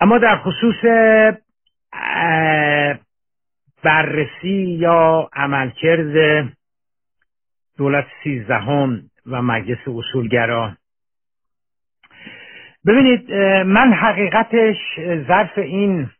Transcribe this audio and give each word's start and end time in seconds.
اما 0.00 0.18
در 0.18 0.36
خصوص 0.36 0.84
بررسی 3.82 4.76
یا 4.80 5.30
عملکرد 5.32 6.48
دولت 7.76 8.06
سیزدهم 8.24 9.02
و 9.26 9.42
مجلس 9.42 9.78
اصولگرا. 9.88 10.76
ببینید 12.86 13.32
من 13.66 13.92
حقیقتش 13.92 14.76
ظرف 15.28 15.58
این 15.58 16.10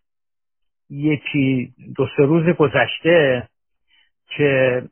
یکی 0.90 1.72
دو 1.96 2.06
سه 2.16 2.22
روز 2.22 2.56
گذشته 2.56 3.48
که 4.28 4.82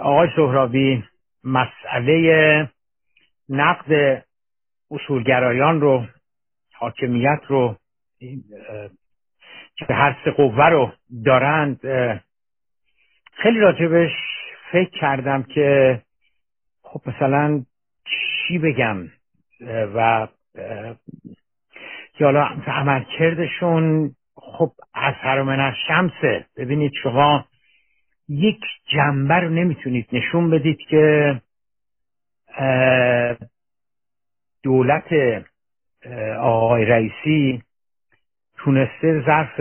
آقای 0.00 0.28
سهرابی 0.36 1.04
مسئله 1.44 2.68
نقد 3.48 4.22
اصولگرایان 4.90 5.80
رو 5.80 6.06
حاکمیت 6.72 7.40
رو 7.48 7.76
که 9.76 9.94
هر 9.94 10.16
سه 10.24 10.30
قوه 10.30 10.68
رو 10.68 10.92
دارند 11.24 11.80
خیلی 13.32 13.60
راجبش 13.60 14.10
فکر 14.72 14.98
کردم 15.00 15.42
که 15.42 16.00
خب 16.82 17.00
مثلا 17.06 17.64
چی 18.04 18.58
بگم 18.58 19.08
و 19.94 20.28
که 22.12 22.24
حالا 22.24 22.44
عملکردشون 22.66 24.14
خب 24.34 24.72
از 24.94 25.14
هر 25.14 25.74
شمسه. 25.88 26.46
ببینید 26.56 26.92
شما 27.02 27.44
یک 28.28 28.60
جنبه 28.92 29.34
رو 29.34 29.48
نمی‌تونید 29.48 30.08
نشون 30.12 30.50
بدید 30.50 30.78
که 30.78 31.40
دولت 34.62 35.12
آقای 36.38 36.84
رئیسی 36.84 37.62
تونسته 38.64 39.22
ظرف 39.26 39.60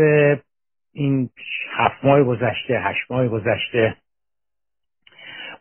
این 0.94 1.30
هفت 1.72 2.06
ماه 2.06 2.23
گذشته 2.23 2.80
هشت 2.80 3.12
ماه 3.12 3.28
گذشته 3.28 3.95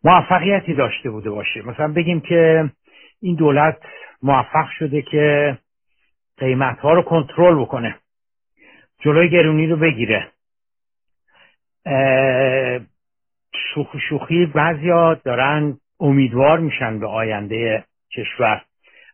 موفقیتی 0.04 0.74
داشته 0.74 1.10
بوده 1.10 1.30
باشه. 1.30 1.62
مثلا 1.62 1.92
بگیم 1.92 2.20
که 2.20 2.70
این 3.20 3.36
دولت 3.36 3.78
موفق 4.22 4.68
شده 4.78 5.02
که 5.02 5.58
قیمت 6.38 6.78
ها 6.78 6.92
رو 6.92 7.02
کنترل 7.02 7.60
بکنه 7.62 7.96
جلوی 8.98 9.30
گرونی 9.30 9.66
رو 9.66 9.76
بگیره. 9.76 10.28
شوخ 13.74 13.96
شوخی 14.08 14.46
بعضیا 14.46 15.14
دارن 15.14 15.78
امیدوار 16.00 16.58
میشن 16.58 16.98
به 16.98 17.06
آینده 17.06 17.84
کشور 18.16 18.64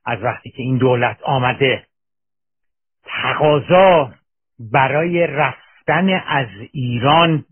از 0.05 0.23
وقتی 0.23 0.51
که 0.51 0.63
این 0.63 0.79
دولت 0.79 1.23
آمده. 1.23 1.87
تقاضا 3.05 4.13
برای 4.59 5.27
رفتن 5.27 6.21
از 6.27 6.49
ایران 6.73 7.45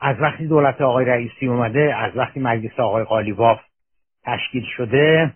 از 0.00 0.16
وقتی 0.20 0.46
دولت 0.46 0.80
آقای 0.80 1.04
رئیسی 1.04 1.46
اومده 1.46 1.96
از 1.96 2.16
وقتی 2.16 2.40
مجلس 2.40 2.80
آقای 2.80 3.04
قالیباف 3.04 3.60
تشکیل 4.24 4.64
شده 4.76 5.32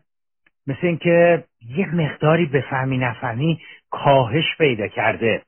مثل 0.67 0.87
اینکه 0.87 1.45
یک 1.77 1.89
مقداری 1.95 2.47
بفهمی 2.47 2.99
نفهمی 2.99 3.61
کاهش 3.91 4.57
پیدا 4.59 4.89
کرده. 4.89 5.43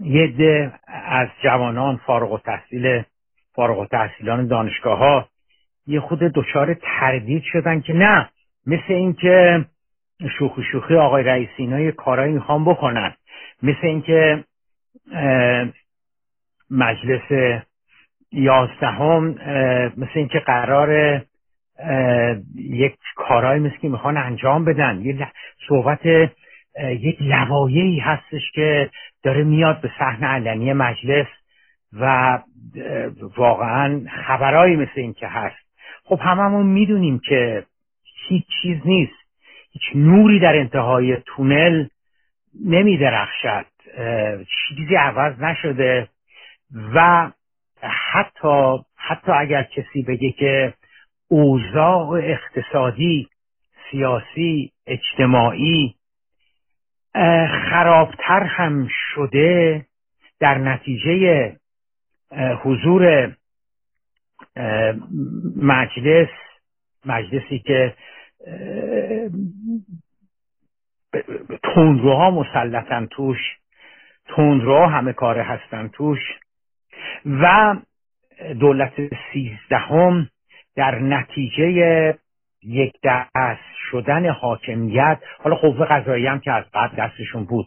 یه 0.00 0.26
ده 0.26 0.72
از 0.86 1.28
جوانان 1.42 1.96
فارغ 1.96 2.32
و 2.32 2.38
تحصیل 2.38 3.02
فارغ 3.54 3.78
و 3.78 3.86
تحصیلان 3.86 4.46
دانشگاه 4.46 4.98
ها 4.98 5.28
یه 5.86 6.00
خود 6.00 6.18
دچار 6.18 6.74
تردید 6.74 7.42
شدن 7.42 7.80
که 7.80 7.92
نه 7.92 8.28
مثل 8.66 8.92
اینکه 8.92 9.64
شوخی 10.38 10.62
شوخی 10.72 10.94
آقای 10.96 11.22
رئیسی 11.22 11.52
اینا 11.56 11.80
یه 11.80 11.92
کارایی 11.92 12.32
می‌خوام 12.32 12.64
بکنن. 12.64 13.14
مثل 13.62 13.86
اینکه 13.86 14.44
مجلس 16.70 17.22
یازدهم 18.32 19.24
مثل 19.96 20.12
اینکه 20.14 20.38
قرار 20.38 21.20
یک 22.56 22.94
کارهایی 23.16 23.60
مثل 23.60 23.76
که 23.76 23.88
می‌خوان 23.88 24.16
انجام 24.16 24.64
بدن. 24.64 25.00
یه 25.04 25.32
صحبت 25.68 26.06
یک 26.84 27.16
لوایعی 27.20 27.98
هستش 27.98 28.50
که 28.54 28.90
داره 29.22 29.44
میاد 29.44 29.80
به 29.80 29.90
صحنه 29.98 30.26
علنی 30.26 30.72
مجلس 30.72 31.26
و 31.92 32.38
واقعا 33.36 34.00
خبرهایی 34.26 34.76
مثل 34.76 34.92
این 34.96 35.12
که 35.12 35.26
هست. 35.26 35.56
خب 36.04 36.20
هممون 36.22 36.66
می‌دونیم 36.66 37.20
که 37.24 37.64
هیچ 38.28 38.44
چیز 38.62 38.78
نیست. 38.84 39.12
هیچ 39.72 39.82
نوری 39.94 40.40
در 40.40 40.56
انتهای 40.56 41.16
تونل 41.26 41.86
نمی 42.64 42.98
درخشد 42.98 43.66
چیزی 44.68 44.94
عوض 44.94 45.40
نشده 45.40 46.08
و 46.94 47.30
حتی 47.82 48.78
حتی 48.96 49.32
اگر 49.32 49.62
کسی 49.62 50.02
بگه 50.02 50.32
که 50.32 50.74
اوضاع 51.28 52.08
اقتصادی 52.22 53.28
سیاسی 53.90 54.72
اجتماعی 54.86 55.94
خرابتر 57.70 58.42
هم 58.42 58.88
شده 59.14 59.86
در 60.40 60.58
نتیجه 60.58 61.56
حضور 62.62 63.32
مجلس 65.56 66.28
مجلسی 67.06 67.58
که 67.58 67.94
تندروها 71.74 72.30
مسلطن 72.30 73.06
توش 73.06 73.59
تندروها 74.36 74.86
همه 74.86 75.12
کاره 75.12 75.42
هستن 75.42 75.88
توش. 75.88 76.18
و 77.26 77.76
دولت 78.60 78.92
سیزدهم 79.32 80.28
در 80.76 80.98
نتیجه 80.98 82.18
یک 82.62 82.92
دست 83.04 83.60
شدن 83.90 84.28
حاکمیت 84.28 85.18
حالا 85.38 85.56
قوه 85.56 85.86
قضایی 85.86 86.26
هم 86.26 86.40
که 86.40 86.52
از 86.52 86.64
قبل 86.74 86.96
دستشون 86.96 87.44
بود 87.44 87.66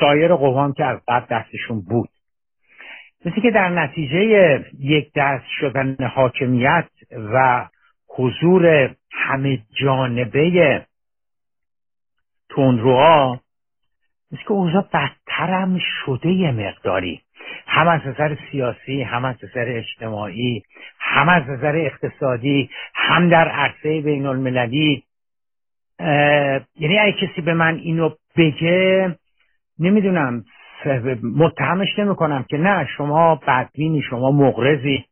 سایر 0.00 0.34
قوه 0.34 0.62
هم 0.62 0.72
که 0.72 0.84
از 0.84 0.98
قبل 1.08 1.36
دستشون 1.36 1.80
بود. 1.80 2.08
مثل 3.24 3.40
که 3.40 3.50
در 3.50 3.68
نتیجه 3.68 4.64
یک 4.78 5.12
دست 5.16 5.44
شدن 5.60 5.96
حاکمیت 6.14 6.88
و 7.34 7.68
حضور 8.08 8.94
همه 9.10 9.58
جانبه 9.82 10.86
تندروها 12.56 13.40
مثل 14.32 14.42
که 14.42 14.52
اوضاع 14.52 14.84
بدترم 14.92 15.78
شده 15.78 16.28
یه 16.28 16.50
مقداری. 16.50 17.20
هم 17.66 17.88
از 17.88 18.00
نظر 18.06 18.36
سیاسی 18.50 19.02
هم 19.02 19.24
از 19.24 19.36
نظر 19.42 19.64
اجتماعی 19.68 20.62
هم 20.98 21.28
از 21.28 21.42
نظر 21.48 21.76
اقتصادی 21.76 22.70
هم 22.94 23.28
در 23.28 23.48
عرصه 23.48 24.00
بین 24.00 24.26
المللی 24.26 25.04
یعنی 26.78 26.98
اگه 26.98 27.12
کسی 27.12 27.40
به 27.40 27.54
من 27.54 27.74
اینو 27.74 28.10
بگه 28.36 29.16
نمی‌دونم 29.78 30.44
متهمش 31.22 31.98
نمی‌کنم 31.98 32.44
که 32.48 32.56
نه 32.56 32.88
شما 32.96 33.40
بدبینی 33.46 34.02
شما 34.02 34.30
مغرزی 34.30 35.04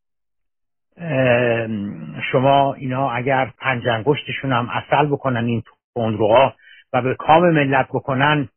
شما 2.32 2.74
اینا 2.74 3.10
اگر 3.10 3.50
پنجنگشتشون 3.58 4.52
هم 4.52 4.68
اصل 4.68 5.06
بکنن 5.06 5.44
این 5.44 5.62
تندروها 5.94 6.54
و 6.92 7.02
به 7.02 7.14
کام 7.14 7.50
ملت 7.50 7.88
بکنن 7.88 8.48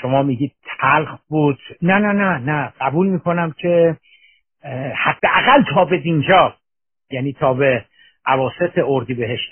شما 0.00 0.22
میگید 0.22 0.52
تلخ 0.80 1.18
بود. 1.28 1.58
نه 1.82 1.98
نه 1.98 2.12
نه 2.12 2.38
نه. 2.38 2.72
قبول 2.80 3.06
می‌کنم 3.06 3.54
که 3.58 3.96
حداقل 4.94 5.62
تا 5.74 5.84
به 5.84 5.96
اینجا 6.04 6.56
یعنی 7.10 7.32
تا 7.32 7.54
به 7.54 7.84
عواست 8.26 8.78
اردیبهشت 8.78 9.50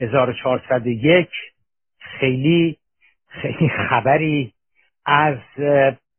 1401 0.00 1.28
خیلی 1.98 2.76
خیلی 3.28 3.68
خبری 3.68 4.52
از 5.06 5.38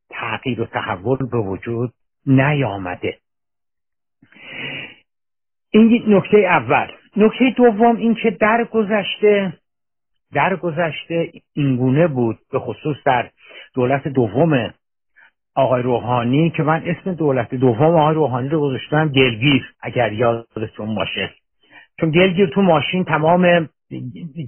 تغییر 0.09 0.61
و 0.61 0.65
تحول 0.65 1.17
به 1.31 1.37
وجود 1.37 1.93
نیامده. 2.25 3.17
این 5.71 6.03
نکته 6.07 6.37
اول. 6.37 6.87
نکته 7.17 7.53
دوم 7.57 7.95
این 7.95 8.15
که 8.15 8.31
در 8.31 8.63
گذشته 8.63 9.53
در 10.33 10.55
گذشته 10.55 11.31
اینگونه 11.53 12.07
بود 12.07 12.37
به 12.51 12.59
خصوص 12.59 12.97
در 13.05 13.29
دولت 13.73 14.07
دوم 14.07 14.73
آقای 15.55 15.81
روحانی 15.81 16.49
که 16.49 16.63
من 16.63 16.83
اسم 16.85 17.13
دولت 17.13 17.55
دوم 17.55 17.95
آقای 17.95 18.15
روحانی 18.15 18.49
رو 18.49 18.61
گذاشتم 18.61 19.07
گلگیر 19.07 19.73
اگر 19.81 20.13
یادتون 20.13 20.95
باشه. 20.95 21.29
چون 21.99 22.11
گلگیر 22.11 22.49
تو 22.49 22.61
ماشین 22.61 23.03
تمام 23.03 23.69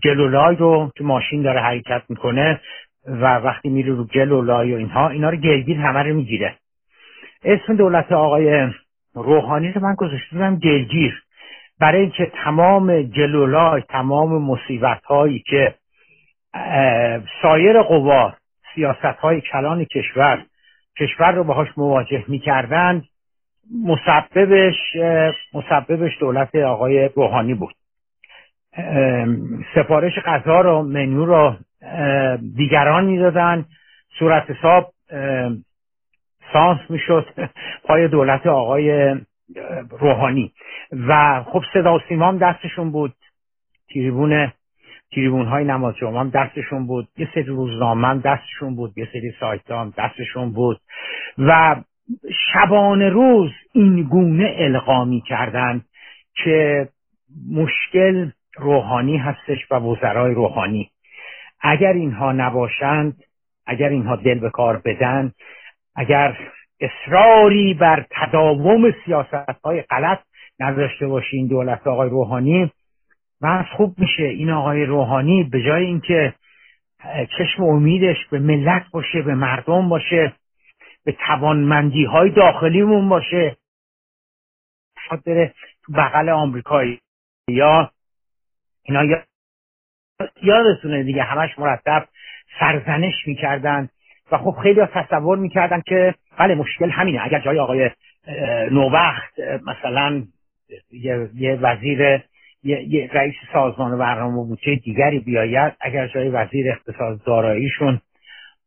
گلولای 0.03 0.55
رو 0.55 0.91
که 0.97 1.03
ماشین 1.03 1.41
داره 1.41 1.59
حرکت 1.61 2.01
می‌کنه 2.09 2.59
و 3.07 3.37
وقتی 3.37 3.69
میره 3.69 3.93
رو 3.93 4.03
گلولای 4.05 4.73
و 4.73 4.77
اینها 4.77 5.09
اینا 5.09 5.29
رو 5.29 5.37
گلگیر 5.37 5.77
همه 5.77 6.03
رو 6.03 6.15
می‌گیره. 6.15 6.55
اسم 7.43 7.75
دولت 7.75 8.11
آقای 8.11 8.67
روحانی 9.15 9.71
رو 9.71 9.81
من 9.81 9.95
گذاشتم 9.95 10.55
گلگیر. 10.55 11.23
برای 11.79 12.01
اینکه 12.01 12.31
تمام 12.43 13.01
گلولای 13.01 13.81
تمام 13.81 14.41
مصیبت 14.41 15.03
هایی 15.03 15.39
که 15.39 15.75
سایر 17.41 17.81
قوا 17.81 18.33
سیاست 18.75 19.19
های 19.19 19.41
کلان 19.41 19.85
کشور 19.85 20.45
کشور 20.99 21.31
رو 21.31 21.43
باهاش 21.43 21.67
مواجه 21.77 22.23
می‌کردند 22.27 23.03
مسببش 23.85 24.75
مسببش 25.53 26.19
دولت 26.19 26.55
آقای 26.55 27.09
روحانی 27.15 27.53
بود. 27.53 27.75
سفارش 29.75 30.19
غذا 30.25 30.61
رو 30.61 30.81
منیو 30.81 31.25
رو 31.25 31.55
دیگران 32.55 33.05
می‌دادن. 33.05 33.65
صورت 34.19 34.49
حساب 34.49 34.93
سانس 36.53 36.79
می‌شد. 36.89 37.27
پای 37.87 38.07
دولت 38.07 38.47
آقای 38.47 39.15
روحانی. 39.89 40.53
و 41.07 41.43
خب 41.43 41.61
صدا 41.73 41.95
و 41.95 41.99
سیمام 42.09 42.37
دستشون 42.37 42.91
بود. 42.91 43.13
تریبون 43.93 44.51
تریبون 45.11 45.45
های 45.45 45.65
نماز 45.65 45.95
جمعه 45.95 46.19
هم 46.19 46.29
دستشون 46.29 46.87
بود. 46.87 47.07
یه 47.17 47.27
سری 47.33 47.43
روزنامه 47.43 48.07
هم 48.07 48.19
دستشون 48.19 48.75
بود. 48.75 48.97
یه 48.97 49.07
سری 49.13 49.33
سایت 49.39 49.71
هم 49.71 49.93
دستشون 49.97 50.51
بود. 50.51 50.79
و 51.37 51.75
شبانه 52.53 53.09
روز 53.09 53.51
این 53.73 54.03
گونه 54.03 54.55
القا 54.57 55.19
کردن 55.27 55.81
که 56.43 56.89
مشکل 57.51 58.31
روحانی 58.57 59.17
هستش 59.17 59.71
و 59.71 59.75
وزرای 59.75 60.33
روحانی. 60.33 60.89
اگر 61.61 61.93
اینها 61.93 62.31
نباشند 62.31 63.23
اگر 63.65 63.89
اینها 63.89 64.15
دل 64.15 64.39
به 64.39 64.49
کار 64.49 64.81
بدن 64.85 65.31
اگر 65.95 66.37
اصراری 66.79 67.73
بر 67.73 68.05
تداوم 68.11 68.93
سیاست 69.05 69.61
های 69.65 69.81
غلط 69.81 70.19
نداشته 70.59 71.07
باشین 71.07 71.47
دولت 71.47 71.87
آقای 71.87 72.09
روحانی. 72.09 72.71
و 73.41 73.63
خوب 73.77 73.99
میشه. 73.99 74.23
این 74.23 74.49
آقای 74.49 74.85
روحانی 74.85 75.43
به 75.43 75.63
جای 75.63 75.85
اینکه 75.85 76.33
چشم 77.37 77.63
امیدش 77.63 78.17
به 78.31 78.39
ملت 78.39 78.83
باشه 78.91 79.21
به 79.21 79.35
مردم 79.35 79.89
باشه 79.89 80.33
به 81.05 81.11
توانمندی 81.27 82.05
های 82.05 82.29
داخلیمون 82.29 83.09
باشه 83.09 83.57
بره 85.25 85.53
تو 85.83 85.93
بغل 85.93 86.29
آمریکایی. 86.29 86.99
یا 87.47 87.91
اینا 88.83 89.23
یادتونه 90.41 91.03
دیگه 91.03 91.23
همش 91.23 91.59
مرتب 91.59 92.07
سرزنش 92.59 93.27
می‌کردن. 93.27 93.89
و 94.33 94.37
خب 94.37 94.55
خیلی 94.63 94.79
ها 94.79 94.85
تصور 94.85 95.37
می‌کردن 95.37 95.81
که 95.81 96.13
بله 96.39 96.55
مشکل 96.55 96.89
همینه. 96.89 97.19
اگر 97.23 97.39
جای 97.39 97.59
آقای 97.59 97.89
نووقت 98.71 99.39
مثلا 99.67 100.23
یه, 101.33 101.59
وزیر 101.61 102.21
یه, 102.63 103.09
رئیس 103.13 103.35
سازمان 103.53 103.97
برنامه 103.97 104.35
بودجه 104.35 104.75
دیگری 104.75 105.19
بیاید 105.19 105.73
اگر 105.81 106.07
جای 106.07 106.29
وزیر 106.29 106.71
اقتصاد 106.71 107.23
داراییشون 107.25 107.99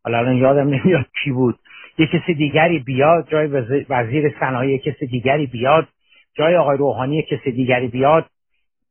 حالا 0.04 0.18
الان 0.18 0.36
یادم 0.36 0.68
نمیاد 0.68 1.06
کی 1.24 1.30
بود 1.30 1.58
یه 1.98 2.06
کسی 2.06 2.34
دیگری 2.34 2.78
بیاد 2.78 3.28
جای 3.30 3.46
وزیر 3.88 4.34
صنایع 4.40 4.78
کسی 4.78 5.06
دیگری 5.06 5.46
بیاد 5.46 5.88
جای 6.34 6.56
آقای 6.56 6.76
روحانی 6.76 7.22
کسی 7.22 7.52
دیگری 7.52 7.88
بیاد 7.88 8.26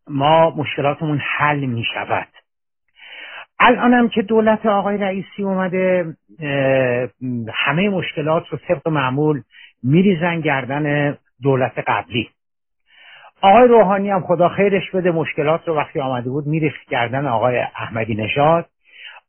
ما 0.08 0.50
مشکلاتمون 0.50 1.18
حل 1.18 1.66
می 1.66 1.84
شود 1.94 2.28
الانم 3.60 4.10
که 4.10 4.22
دولت 4.22 4.66
آقای 4.66 4.98
رئیسی 4.98 5.44
اومده 5.44 6.16
همه 7.54 7.90
مشکلات 7.90 8.48
رو 8.50 8.58
طبق 8.68 8.88
معمول 8.88 9.42
میریزن 9.84 10.42
گردن 10.42 11.18
دولت 11.42 11.74
قبلی. 11.88 12.30
آقای 13.42 13.68
روحانی 13.68 14.10
هم 14.10 14.22
خدا 14.22 14.50
خیرش 14.50 14.92
بده 14.92 15.12
مشکلات 15.12 15.68
رو 15.68 15.76
وقتی 15.76 16.00
آمده 16.00 16.30
بود 16.30 16.48
میریخت 16.48 16.90
گردن 16.90 17.28
آقای 17.28 17.60
احمدی 17.60 18.16
نژاد. 18.16 18.66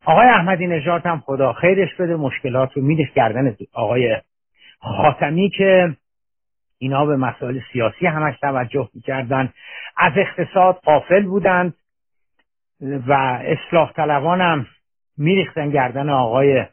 آقای 0.05 0.27
احمدی 0.27 0.67
نژاد 0.67 1.07
هم 1.07 1.23
خدا 1.27 1.53
خیرش 1.53 1.95
بده 1.95 2.17
مشکلات 2.17 2.73
رو 2.73 2.83
میریخت 2.83 3.15
گردن 3.15 3.57
آقای 3.73 4.17
خاتمی 4.81 5.51
که 5.51 5.97
اینا 6.79 7.07
به 7.07 7.17
مسائل 7.17 7.61
سیاسی 7.73 8.07
همش 8.07 8.39
توجه 8.41 8.89
می‌کردن. 8.95 9.53
از 9.97 10.13
اقتصاد 10.17 10.75
قافل 10.85 11.23
بودند. 11.23 11.75
و 12.81 13.13
اصلاح 13.43 13.93
طلبان 13.93 14.41
هم 14.41 14.67
میریختن 15.19 15.71
گردن 15.71 16.09
آقای 16.09 16.65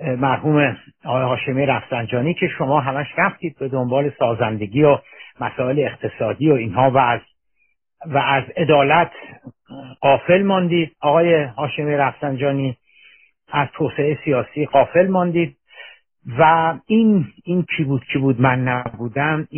مرحوم 0.00 0.76
آقای 1.04 1.22
هاشمی 1.22 1.66
رفسنجانی 1.66 2.34
که 2.34 2.48
شما 2.58 2.80
همش 2.80 3.06
رفتید 3.16 3.58
به 3.58 3.68
دنبال 3.68 4.10
سازندگی 4.18 4.82
و 4.82 4.98
مسائل 5.40 5.78
اقتصادی 5.78 6.50
و 6.50 6.54
اینها 6.54 6.90
و 6.90 6.98
از 6.98 7.20
و 8.06 8.18
از 8.18 8.44
عدالت 8.56 9.10
قافل 10.00 10.42
ماندید. 10.42 10.96
آقای 11.00 11.42
هاشمی 11.42 11.96
رفسنجانی 11.96 12.76
از 13.52 13.68
توسعه 13.72 14.18
سیاسی 14.24 14.66
قافل 14.66 15.06
ماندید 15.06 15.56
و 16.38 16.74
این 16.86 17.26
این 17.44 17.64
کی 17.76 17.84
بود 17.84 18.04
کی 18.12 18.18
بود 18.18 18.40
من 18.40 18.68
نبودم 18.68 19.48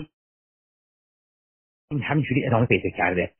این 1.90 2.02
همینجوری 2.02 2.46
ادامه 2.46 2.66
پیدا 2.66 2.90
کرده. 2.90 3.30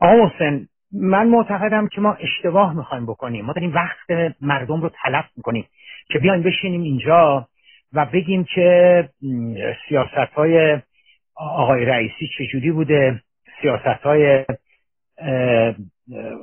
آقا 0.00 0.28
حسین 0.28 0.68
من 0.92 1.28
معتقدم 1.28 1.88
که 1.88 2.00
ما 2.00 2.12
اشتباه 2.12 2.76
می‌خوایم 2.76 3.06
بکنیم. 3.06 3.44
ما 3.44 3.52
داریم 3.52 3.74
وقت 3.74 4.34
مردم 4.40 4.80
رو 4.80 4.90
تلف 5.02 5.24
می‌کنیم 5.36 5.66
که 6.08 6.18
بیایم 6.18 6.42
بشینیم 6.42 6.82
اینجا 6.82 7.48
و 7.92 8.06
بگیم 8.06 8.44
که 8.44 9.08
سیاست 9.88 10.32
های 10.34 10.78
آقای 11.34 11.84
رئیسی 11.84 12.28
چجوری 12.38 12.70
بوده 12.70 13.22
سیاست 13.62 14.02
های 14.02 14.44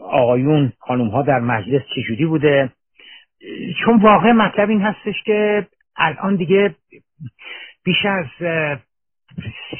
آقایون 0.01 0.73
خانوم 0.79 1.07
ها 1.07 1.21
در 1.21 1.39
مجلس 1.39 1.81
چجوری 1.95 2.25
بوده. 2.25 2.69
چون 3.85 4.01
واقع 4.01 4.31
مطلب 4.31 4.69
این 4.69 4.81
هستش 4.81 5.23
که 5.25 5.67
الان 5.97 6.35
دیگه 6.35 6.75
بیش 7.83 8.05
از 8.05 8.25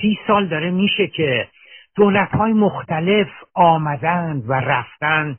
سی 0.02 0.18
سال 0.28 0.48
داره 0.48 0.72
میشه 0.72 1.08
که 1.08 1.48
دولت 1.96 2.30
های 2.30 2.54
مختلف 2.54 3.28
آمدن 3.54 4.44
و 4.48 4.54
رفتن 4.54 5.38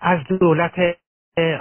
از 0.00 0.18
دولت 0.40 0.96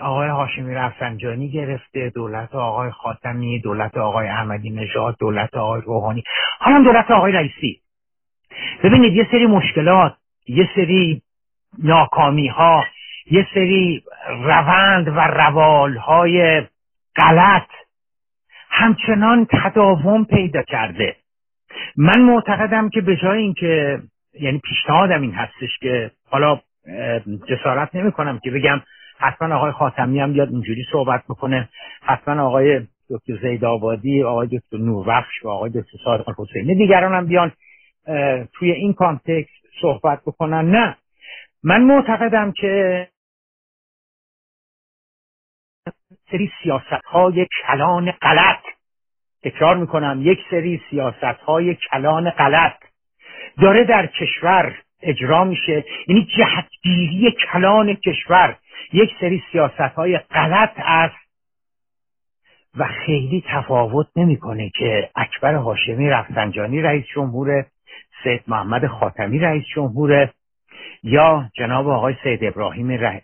آقای 0.01 0.29
هاشمی 0.29 0.73
رفسنجانی 0.73 1.51
گرفته 1.51 2.09
دولت 2.09 2.55
آقای 2.55 2.91
خاتمی 2.91 3.59
دولت 3.59 3.97
آقای 3.97 4.27
احمدی 4.27 4.69
نژاد 4.69 5.15
دولت 5.19 5.53
آقای 5.53 5.81
روحانی. 5.81 6.23
حالا 6.59 6.83
دولت 6.83 7.11
آقای 7.11 7.31
رئیسی. 7.31 7.81
ببینید 8.83 9.13
یه 9.13 9.27
سری 9.31 9.45
مشکلات 9.45 10.17
یه 10.47 10.69
سری 10.75 11.21
ناکامی 11.83 12.47
ها 12.47 12.85
یه 13.31 13.47
سری 13.53 14.03
روند 14.27 15.07
و 15.07 15.19
روال 15.19 15.97
های 15.97 16.61
غلط 17.15 17.67
همچنان 18.69 19.47
تداوم 19.51 20.25
پیدا 20.25 20.61
کرده. 20.61 21.15
من 21.97 22.21
معتقدم 22.21 22.89
که 22.89 23.01
به 23.01 23.15
جای 23.15 23.41
اینکه 23.41 23.99
یعنی 24.39 24.59
پیشنهادم 24.59 25.21
این 25.21 25.33
هستش 25.33 25.77
که 25.79 26.11
حالا 26.29 26.61
جسارت 27.49 27.95
نمی 27.95 28.11
کنم 28.11 28.39
که 28.39 28.51
بگم 28.51 28.81
حتما 29.17 29.55
آقای 29.55 29.71
خاتمی 29.71 30.19
هم 30.19 30.33
بیاد 30.33 30.49
اینجوری 30.49 30.85
صحبت 30.91 31.23
بکنه. 31.29 31.69
حتما 32.01 32.43
آقای 32.43 32.87
دکتر 33.09 33.37
زید 33.41 33.65
آبادی 33.65 34.23
آقای 34.23 34.47
دکتر 34.47 34.77
نوربخش 34.77 35.43
و 35.43 35.49
آقای 35.49 35.69
دکتر 35.69 35.97
صادق 36.03 36.25
حسینی 36.37 36.75
دیگران 36.75 37.13
هم 37.13 37.27
بیان 37.27 37.51
توی 38.53 38.71
این 38.71 38.93
کانتکست 38.93 39.65
صحبت 39.81 40.21
بکنن. 40.25 40.71
نه. 40.71 40.97
من 41.63 41.81
معتقدم 41.81 42.51
که 42.51 43.07
سری 46.31 46.51
سیاست 46.63 47.05
های 47.05 47.47
کلان 47.67 48.11
غلط 48.11 48.74
تکرار 49.45 49.77
می‌کنم 49.77 50.19
یک 50.23 50.39
سری 50.49 50.81
سیاست 50.89 51.23
های 51.23 51.75
کلان 51.75 52.29
غلط 52.29 52.73
داره 53.61 53.83
در 53.83 54.05
کشور 54.05 54.75
اجرا 55.01 55.43
میشه. 55.43 55.83
یعنی 56.07 56.27
جهتگیری 56.37 57.35
کلان 57.51 57.93
کشور 57.93 58.55
یک 58.93 59.09
سری 59.19 59.43
سیاست 59.51 59.79
های 59.79 60.17
غلط 60.17 60.73
است 60.77 61.15
و 62.77 62.87
خیلی 62.87 63.43
تفاوت 63.47 64.07
نمی‌کنه 64.15 64.69
که 64.69 65.09
اکبر 65.15 65.53
هاشمی 65.53 66.09
رفسنجانی 66.09 66.81
رئیس 66.81 67.05
جمهور 67.15 67.65
سید 68.23 68.43
محمد 68.47 68.87
خاتمی 68.87 69.39
رئیس 69.39 69.63
جمهور 69.75 70.29
یا 71.03 71.49
جناب 71.53 71.87
آقای 71.87 72.15
سید 72.23 72.43
ابراهیم, 72.43 73.21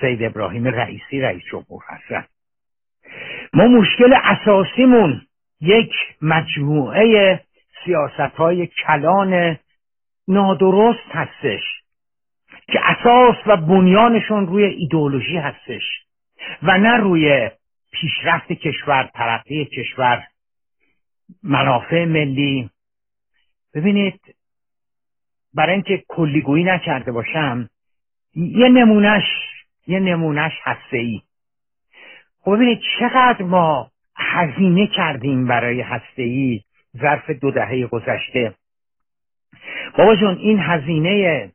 سید 0.00 0.22
ابراهیم 0.22 0.66
رئیسی 0.66 1.20
رئیس 1.20 1.42
جمهور 1.52 1.82
هستن. 1.88 2.24
ما 3.52 3.64
مشکل 3.66 4.14
اساسیمون 4.24 5.20
یک 5.60 5.92
مجموعه 6.22 7.40
سیاست 7.84 8.34
های 8.36 8.66
کلان 8.66 9.58
نادرست 10.28 11.08
هستش 11.10 11.62
که 12.66 12.80
اساس 12.84 13.36
و 13.46 13.56
بنیانشون 13.56 14.46
روی 14.46 14.64
ایدئولوژی 14.64 15.36
هستش 15.36 15.82
و 16.62 16.78
نه 16.78 16.96
روی 16.96 17.50
پیشرفت 17.92 18.52
کشور 18.52 19.10
ترقی 19.14 19.64
کشور 19.64 20.24
منافع 21.42 22.04
ملی. 22.04 22.70
ببینید 23.74 24.20
برای 25.54 25.72
اینکه 25.72 26.04
کلیگویی 26.08 26.64
نکرده 26.64 27.12
باشم 27.12 27.68
یه 28.34 28.68
نمونهش 28.68 29.24
یه 29.86 30.00
نمونهش 30.00 30.52
هسته 30.62 30.96
ای 30.96 31.22
خب 32.40 32.54
ببینید 32.54 32.80
چقدر 32.98 33.42
ما 33.42 33.90
هزینه 34.18 34.86
کردیم 34.86 35.46
برای 35.46 35.84
ای 36.16 36.60
ظرف 36.96 37.30
دو 37.30 37.50
دهه 37.50 37.86
گذشته. 37.86 38.54
بابا 39.98 40.16
جون 40.16 40.38
این 40.38 40.58
هزینه 40.60 41.52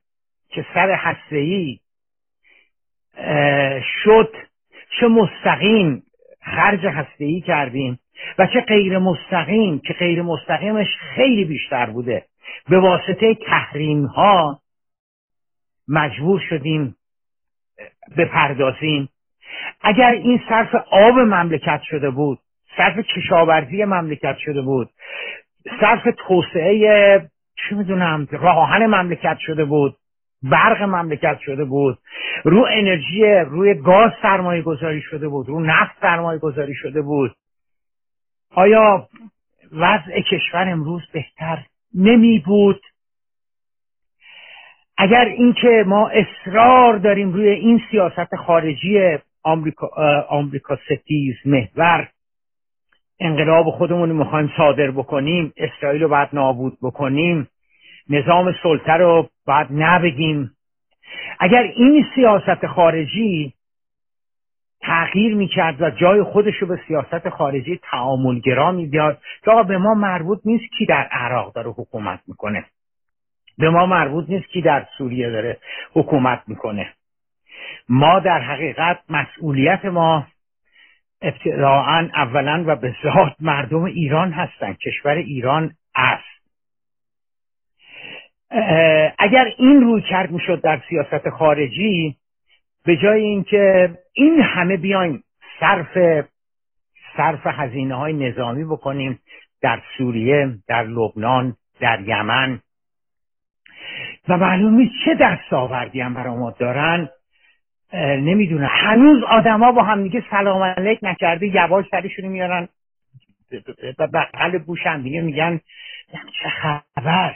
که 0.49 0.65
سر 0.73 1.15
ای 1.31 1.79
شد. 4.03 4.35
چه 4.99 5.07
مستقیم 5.07 6.03
خرج 6.41 7.05
ای 7.17 7.41
کردیم 7.41 7.99
و 8.39 8.47
چه 8.47 8.61
غیر 8.61 8.97
مستقیم 8.97 9.79
که 9.79 9.93
غیر 9.93 10.21
مستقیمش 10.21 10.87
خیلی 11.15 11.45
بیشتر 11.45 11.85
بوده. 11.85 12.25
به 12.69 12.79
واسطه 12.79 13.35
تحریم 13.35 14.05
ها 14.05 14.59
مجبور 15.87 16.41
شدیم 16.49 16.95
بپردازیم. 18.17 19.09
اگر 19.81 20.11
این 20.11 20.41
صرف 20.49 20.75
آب 20.75 21.19
مملکت 21.19 21.81
شده 21.89 22.09
بود 22.09 22.39
صرف 22.77 22.99
کشاورزی 23.15 23.85
مملکت 23.85 24.35
شده 24.39 24.61
بود. 24.61 24.89
صرف 25.81 26.03
توسعه 26.27 27.29
چی 27.55 27.75
می‌دونم 27.75 28.27
راهن 28.31 28.85
مملکت 28.85 29.37
شده 29.39 29.65
بود. 29.65 29.95
برق 30.43 30.81
مملکت 30.81 31.39
شده 31.39 31.63
بود. 31.63 31.97
رو 32.43 32.67
انرژی 32.71 33.25
روی 33.25 33.73
گاز 33.73 34.11
سرمایه 34.21 34.61
گذاری 34.61 35.01
شده 35.01 35.27
بود. 35.27 35.47
رو 35.47 35.59
نفت 35.59 35.91
سرمایه 36.01 36.39
گذاری 36.39 36.75
شده 36.75 37.01
بود. 37.01 37.31
آیا 38.55 39.07
وضع 39.71 40.21
کشور 40.31 40.69
امروز 40.69 41.01
بهتر 41.13 41.65
نمی 41.95 42.39
بود؟ 42.39 42.81
اگر 44.97 45.25
اینکه 45.25 45.83
ما 45.87 46.09
اصرار 46.09 46.97
داریم 46.97 47.33
روی 47.33 47.49
این 47.49 47.81
سیاست 47.91 48.35
خارجی 48.35 49.17
آمریکا, 49.43 49.87
آمریکا 50.29 50.75
ستیز 50.75 51.35
محور 51.45 52.09
انقلاب 53.19 53.69
خودمون 53.69 54.09
رو 54.09 54.15
می‌خوایم 54.15 54.51
صادر 54.57 54.91
بکنیم 54.91 55.53
اسرائیل 55.57 56.01
رو 56.01 56.09
باید 56.09 56.29
نابود 56.33 56.77
بکنیم 56.81 57.47
نظام 58.09 58.55
سلطه 58.63 58.93
رو 58.93 59.29
باید 59.45 59.67
نبگیم. 59.71 60.51
اگر 61.39 61.61
این 61.61 62.05
سیاست 62.15 62.67
خارجی 62.67 63.53
تغییر 64.81 65.35
می‌کرد 65.35 65.81
و 65.81 65.89
جای 65.89 66.23
خودش 66.23 66.55
رو 66.55 66.67
به 66.67 66.79
سیاست 66.87 67.29
خارجی 67.29 67.79
تعاملگرا 67.91 68.71
می‌داد 68.71 69.21
که 69.45 69.51
به 69.67 69.77
ما 69.77 69.93
مربوط 69.93 70.39
نیست 70.45 70.73
کی 70.77 70.85
در 70.85 71.03
عراق 71.11 71.53
داره 71.53 71.69
حکومت 71.69 72.19
می‌کنه. 72.27 72.65
به 73.57 73.69
ما 73.69 73.85
مربوط 73.85 74.29
نیست 74.29 74.47
کی 74.47 74.61
در 74.61 74.85
سوریه 74.97 75.29
داره 75.29 75.57
حکومت 75.93 76.43
می‌کنه. 76.47 76.93
ما 77.89 78.19
در 78.19 78.39
حقیقت 78.39 78.99
مسئولیت 79.09 79.85
ما 79.85 80.27
ابتداعا 81.23 82.09
اولا 82.15 82.63
و 82.67 82.75
به 82.75 82.95
ذات 83.03 83.35
مردم 83.39 83.83
ایران 83.83 84.31
هستند. 84.31 84.77
کشور 84.77 85.11
ایران 85.15 85.73
است. 85.95 86.33
اگر 89.19 89.53
این 89.57 89.81
روی 89.81 90.01
کرد 90.01 90.31
می‌شد 90.31 90.61
در 90.61 90.81
سیاست 90.89 91.29
خارجی 91.29 92.15
به 92.85 92.97
جای 92.97 93.21
اینکه 93.21 93.89
این 94.13 94.41
همه 94.41 94.77
بیایم 94.77 95.23
صرف 95.59 96.25
صرف 97.17 97.41
هزینه 97.45 97.95
های 97.95 98.13
نظامی 98.13 98.65
بکنیم 98.65 99.19
در 99.61 99.81
سوریه 99.97 100.49
در 100.67 100.83
لبنان 100.83 101.55
در 101.79 102.01
یمن 102.01 102.59
و 104.29 104.37
معلوم 104.37 104.89
چه 105.05 105.15
دستاوردی 105.19 106.01
هم 106.01 106.13
برای 106.13 106.37
ما 106.37 106.51
دارن 106.51 107.09
نمی‌دونه. 107.99 108.67
هنوز 108.67 109.23
آدما 109.23 109.71
با 109.71 109.83
هم 109.83 110.03
دیگه 110.03 110.23
سلام 110.31 110.61
علیک 110.63 110.99
نکرده 111.01 111.47
یواش 111.47 111.85
سرشونو 111.91 112.29
میارن. 112.29 112.67
بغل 113.99 114.57
گوش 114.57 114.87
هم 114.87 115.01
دیگه 115.01 115.21
میگن 115.21 115.59
چه 116.11 116.49
خبر؟ 116.49 117.35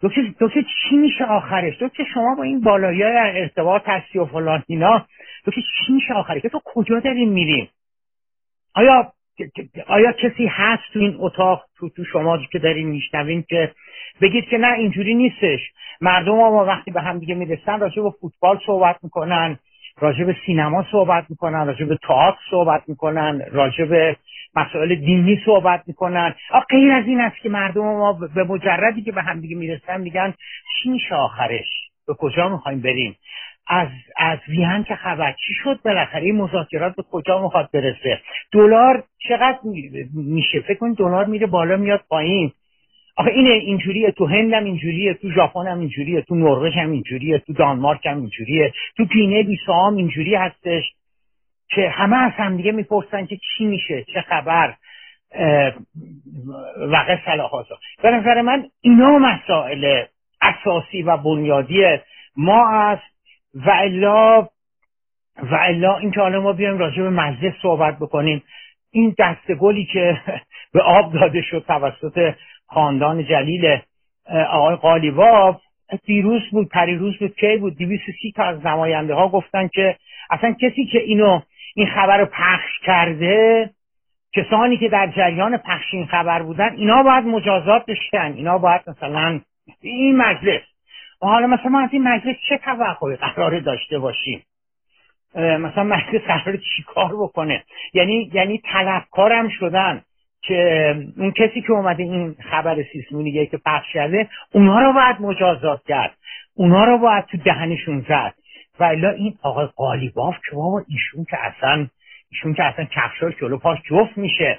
دکتر 0.00 0.22
دکتر 0.40 0.62
چی 0.62 0.96
میشه 0.96 1.24
آخرش؟ 1.24 1.74
دکتر 1.80 2.04
شما 2.14 2.34
با 2.34 2.42
این 2.42 2.60
بالایی 2.60 3.02
ارتباط 3.02 3.82
هستی 3.86 4.18
و 4.18 4.24
فلان 4.24 4.64
اینا 4.66 5.06
دکتر 5.46 5.60
چی 5.60 5.92
میشه 5.92 6.14
آخرش؟ 6.14 6.42
تو 6.42 6.60
کجا 6.64 7.00
داریم 7.00 7.28
میریم؟ 7.28 7.68
آیا 8.74 9.12
آیا 9.86 10.12
کسی 10.12 10.46
هست 10.46 10.82
تو 10.92 10.98
این 10.98 11.16
اتاق 11.18 11.64
تو, 11.78 11.88
تو 11.88 12.04
شما 12.04 12.38
که 12.52 12.58
داریم 12.58 12.88
میشنوین 12.88 13.44
که 13.48 13.72
بگید 14.20 14.44
که 14.44 14.58
نه 14.58 14.72
اینجوری 14.72 15.14
نیستش. 15.14 15.60
مردم 16.00 16.32
ما 16.32 16.64
وقتی 16.64 16.90
به 16.90 17.00
هم 17.00 17.18
دیگه 17.18 17.34
می‌رسن 17.34 17.80
راجع 17.80 18.02
به 18.02 18.10
فوتبال 18.20 18.58
صحبت 18.66 18.96
می‌کنن 19.02 19.58
راجع 20.00 20.24
به 20.24 20.36
سینما 20.46 20.84
صحبت 20.92 21.26
می‌کنن 21.30 21.66
راجع 21.66 21.84
به 21.84 21.98
تئاتر 22.08 22.38
صحبت 22.50 22.82
می‌کنن 22.88 23.42
راجع 23.50 23.84
به 23.84 24.16
مسائل 24.56 24.94
دینی 24.94 25.40
صحبت 25.44 25.82
می‌کنن. 25.86 26.34
غیر 26.70 26.92
از 26.92 27.06
این 27.06 27.20
است 27.20 27.36
که 27.42 27.48
مردم 27.48 27.80
ما 27.80 28.12
به 28.34 28.44
مجردی 28.44 29.02
که 29.02 29.12
به 29.12 29.22
هم 29.22 29.40
دیگه 29.40 29.56
می‌رسن 29.56 30.00
میگن 30.00 30.34
چی 30.82 30.88
میشه 30.88 31.14
آخرش؟ 31.14 31.66
به 32.06 32.14
کجا 32.14 32.48
می‌خوایم 32.48 32.80
بریم؟ 32.80 33.16
از 33.68 33.88
از 34.16 34.38
ویهن 34.48 34.84
که 34.84 34.94
خبر 34.94 35.32
چی 35.32 35.54
شد 35.62 35.80
بالاخره 35.84 36.22
این 36.22 36.36
مذاکرات 36.36 36.96
به 36.96 37.02
کجا 37.02 37.42
می‌خواد 37.42 37.70
برسه؟ 37.72 38.20
دلار 38.52 39.04
چقدر 39.28 39.58
میشه؟ 40.14 40.60
فکر 40.60 40.78
کنید 40.78 40.96
دلار 40.96 41.24
میره 41.24 41.46
بالا 41.46 41.76
میاد 41.76 42.00
پایین. 42.08 42.52
آخه 43.16 43.30
اینه 43.30 43.50
اینجوریه 43.50 44.10
تو 44.10 44.26
هند 44.26 44.52
هم 44.52 44.64
اینجوریه 44.64 45.14
تو 45.14 45.30
ژاپن 45.30 45.66
هم 45.66 45.80
اینجوریه 45.80 46.22
تو 46.22 46.34
نروژ 46.34 46.72
هم 46.76 46.90
اینجوریه 46.90 47.38
تو 47.38 47.52
دانمارک 47.52 48.06
هم 48.06 48.16
اینجوریه 48.16 48.72
تو 48.96 49.04
پینه 49.04 49.42
بیسا 49.42 49.88
اینجوری 49.96 50.34
هستش 50.34 50.82
که 51.70 51.88
همه 51.88 52.16
از 52.16 52.32
هم 52.32 52.56
دیگه 52.56 52.72
می‌پرسن 52.72 53.26
که 53.26 53.36
چی 53.36 53.64
میشه 53.64 54.04
چه 54.14 54.20
خبر 54.20 54.74
وقع 56.76 57.16
صلاحاتو 57.24 57.74
به 58.02 58.10
نظر 58.10 58.42
من 58.42 58.68
اینا 58.80 59.18
مسائل 59.18 60.04
اساسی 60.42 61.02
و 61.02 61.16
بنیادی 61.16 61.84
ما 62.36 62.68
است 62.70 63.17
و 63.54 63.70
الا 63.70 64.48
و 65.42 65.54
الا 65.54 65.98
اینکه 65.98 66.20
حالا 66.20 66.40
ما 66.40 66.52
بیایم 66.52 66.78
راجع 66.78 67.02
به 67.02 67.10
مجلس 67.10 67.54
صحبت 67.62 67.98
بکنیم. 67.98 68.42
این 68.90 69.14
دستگلی 69.18 69.84
که 69.84 70.20
به 70.74 70.82
آب 70.82 71.12
داده 71.12 71.42
شد 71.42 71.64
توسط 71.66 72.34
خاندان 72.66 73.24
جلیل 73.24 73.78
آقای 74.50 74.76
قالیباف 74.76 75.60
دیروز 76.04 76.42
بود 76.50 76.68
پریروز 76.68 77.18
بود 77.18 77.34
کی 77.34 77.56
بود؟ 77.56 77.76
سی 78.22 78.32
تا 78.36 78.44
از 78.44 78.66
نماینده 78.66 79.14
ها 79.14 79.28
گفتن 79.28 79.68
که 79.68 79.96
اصلا 80.30 80.54
کسی 80.60 80.84
که 80.84 80.98
اینو 80.98 81.40
این 81.74 81.86
خبر 81.86 82.18
رو 82.18 82.26
پخش 82.26 82.78
کرده 82.84 83.70
کسانی 84.34 84.76
که 84.76 84.88
در 84.88 85.06
جریان 85.16 85.56
پخش 85.56 85.94
این 85.94 86.06
خبر 86.06 86.42
بودن 86.42 86.74
اینا 86.76 87.02
باید 87.02 87.24
مجازات 87.24 87.86
بشن. 87.86 88.32
اینا 88.36 88.58
باید 88.58 88.80
مثلا 88.86 89.40
این 89.80 90.16
مجلس 90.16 90.62
و 91.22 91.26
حالا 91.26 91.46
مثلا 91.46 91.68
ما 91.68 91.80
از 91.80 91.88
این 91.92 92.02
مجلس 92.02 92.36
چه 92.48 92.58
توقعی 92.58 93.16
قرار 93.16 93.60
داشته 93.60 93.98
باشیم؟ 93.98 94.42
مثلا 95.34 95.84
مجلس 95.84 96.22
قرار 96.22 96.58
چیکار 96.76 97.16
بکنه؟ 97.16 97.64
یعنی 97.94 98.30
یعنی 98.34 98.62
طلبکارم 98.72 99.48
شدن 99.48 100.02
که 100.42 100.94
اون 101.16 101.30
کسی 101.30 101.62
که 101.62 101.72
اومده 101.72 102.02
این 102.02 102.36
خبر 102.50 102.82
سیسمونیه 102.92 103.46
که 103.46 103.58
پخش 103.66 103.92
کرده 103.92 104.28
اونها 104.52 104.80
رو 104.80 104.92
باید 104.92 105.16
مجازات 105.20 105.82
کرد. 105.88 106.14
اونها 106.54 106.84
رو 106.84 106.98
باید 106.98 107.24
تو 107.24 107.38
دهنشون 107.38 108.06
زد. 108.08 108.34
و 108.80 108.84
الا 108.84 109.10
این 109.10 109.34
آقای 109.42 109.66
قالیباف 109.66 110.34
که 110.50 110.56
بابا 110.56 110.84
ایشون 110.88 111.24
که 111.24 111.36
اصلا 111.44 111.86
ایشون 112.30 112.54
که 112.54 112.64
اصلا 112.64 112.84
کفشاش 112.84 113.34
جلو 113.40 113.58
پاش 113.58 113.78
جفت 113.90 114.18
میشه. 114.18 114.58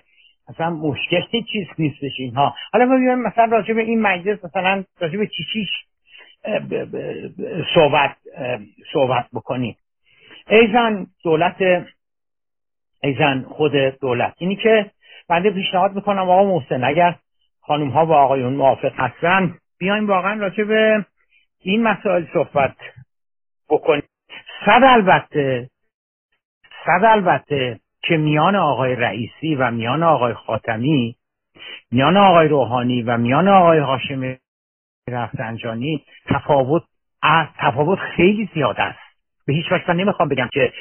اصلا 0.49 0.69
مشکلی 0.69 1.43
چیز 1.51 1.67
نیستش 1.77 2.11
اینها. 2.19 2.55
حالا 2.73 2.85
ما 2.85 2.97
بیایم 2.97 3.19
مثلا 3.19 3.45
راجع 3.45 3.73
به 3.73 3.81
این 3.81 4.01
مجلس 4.01 4.45
مثلا 4.45 4.83
راجع 4.99 5.17
به 5.17 5.27
چیچیش 5.27 5.69
صحبت 7.75 8.15
صحبت 8.93 9.27
بکنیم. 9.33 9.75
ایزن 10.49 11.07
دولت 11.23 11.55
ایزن 13.03 13.41
خود 13.41 13.71
دولت. 14.01 14.33
اینی 14.37 14.55
که 14.55 14.91
بنده 15.29 15.51
پیشنهاد 15.51 15.95
می‌کنم 15.95 16.29
آقا 16.29 16.43
محسن 16.43 16.83
اگر 16.83 17.15
خانم 17.61 17.89
ها 17.89 18.05
و 18.05 18.13
آقایون 18.13 18.53
موافق 18.53 18.91
هستن 18.95 19.57
بیایم 19.79 20.07
واقعا 20.07 20.33
راجع 20.33 20.63
به 20.63 21.05
این 21.61 21.83
مسائل 21.83 22.25
صحبت 22.33 22.75
بکنیم. 23.69 24.03
صد 24.65 24.83
البته 24.83 25.69
صد 26.85 27.05
البته 27.05 27.79
که 28.01 28.17
میان 28.17 28.55
آقای 28.55 28.95
رئیسی 28.95 29.55
و 29.55 29.71
میان 29.71 30.03
آقای 30.03 30.33
خاتمی 30.33 31.15
میان 31.91 32.17
آقای 32.17 32.47
روحانی 32.47 33.01
و 33.01 33.17
میان 33.17 33.47
آقای 33.47 33.79
هاشمی 33.79 34.37
رفسنجانی 35.09 36.03
تفاوت 36.25 36.83
تفاوت 37.59 37.99
خیلی 37.99 38.49
زیاد 38.53 38.75
است. 38.79 38.99
به 39.47 39.53
هیچ 39.53 39.71
وجه 39.71 39.93
نمی‌خوام 39.93 40.29
بگم 40.29 40.49
که 40.53 40.73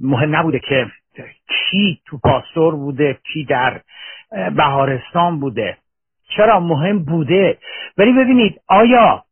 مهم 0.00 0.36
نبوده 0.36 0.58
که 0.58 0.86
کی 1.48 2.00
تو 2.06 2.18
پاسور 2.18 2.74
بوده 2.76 3.18
کی 3.32 3.44
در 3.44 3.80
بهارستان 4.56 5.40
بوده. 5.40 5.76
چرا 6.36 6.60
مهم 6.60 7.04
بوده؟ 7.04 7.58
ولی 7.98 8.12
ببینید 8.12 8.60
آیا 8.68 9.24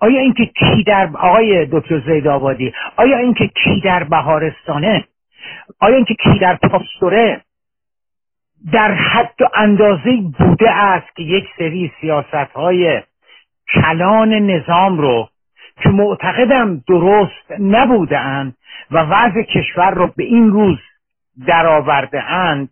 آیا 0.00 0.20
اینکه 0.20 0.46
کی 0.46 0.82
در 0.86 1.10
آقای 1.14 1.66
دکتر 1.66 2.00
زید 2.00 2.28
آبادی 2.28 2.72
آیا 2.96 3.18
اینکه 3.18 3.46
کی 3.46 3.80
در 3.80 4.04
بهارستانه 4.04 5.04
آیا 5.80 5.96
اینکه 5.96 6.14
کی 6.14 6.38
در 6.38 6.56
پاستوره 6.56 7.40
در 8.72 8.94
حد 8.94 9.34
و 9.40 9.48
اندازه 9.54 10.16
بوده 10.38 10.70
است 10.70 11.16
که 11.16 11.22
یک 11.22 11.44
سری 11.58 11.92
سیاست 12.00 12.52
های 12.54 13.02
کلان 13.74 14.32
نظام 14.32 14.98
رو 14.98 15.28
که 15.82 15.88
معتقدم 15.88 16.82
درست 16.88 17.52
نبوده 17.60 18.18
اند 18.18 18.56
و 18.90 18.98
وضع 18.98 19.42
کشور 19.42 19.90
رو 19.90 20.06
به 20.16 20.24
این 20.24 20.50
روز 20.50 20.78
درآورده 21.46 22.22
اند 22.22 22.68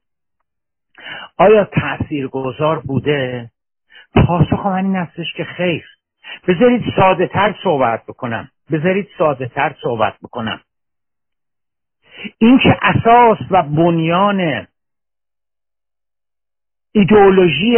آیا 1.39 1.65
تأثیر 1.65 2.29
گذار 2.29 2.79
بوده؟ 2.79 3.51
پاسخ 4.15 4.67
من 4.67 4.85
این 4.85 4.97
هستش 4.97 5.35
که 5.37 5.45
خیر. 5.45 5.85
بذارید 6.49 6.85
ساده 6.97 7.27
تر 7.27 7.55
صحبت 7.63 8.07
بکنم. 8.07 8.49
بذارید 8.73 9.09
ساده 9.19 9.47
تر 9.47 9.75
صحبت 9.83 10.15
بکنم. 10.23 10.61
اینکه 12.39 12.79
اساس 12.83 13.39
و 13.51 13.63
بنیان 13.63 14.67
ایدئولوژی 16.93 17.77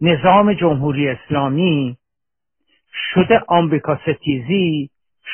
نظام 0.00 0.52
جمهوری 0.52 1.08
اسلامی 1.08 1.96
شده 2.92 3.42
آمریکا 3.48 3.98
ستیزی 4.06 4.90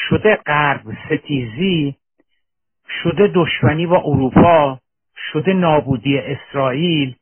شده 0.09 0.39
غرب 0.47 0.83
ستیزی 1.07 1.97
شده 3.03 3.31
دشمنی 3.35 3.87
با 3.87 4.03
اروپا 4.05 4.79
شده 5.33 5.53
نابودی 5.53 6.19
اسرائیل. 6.19 7.15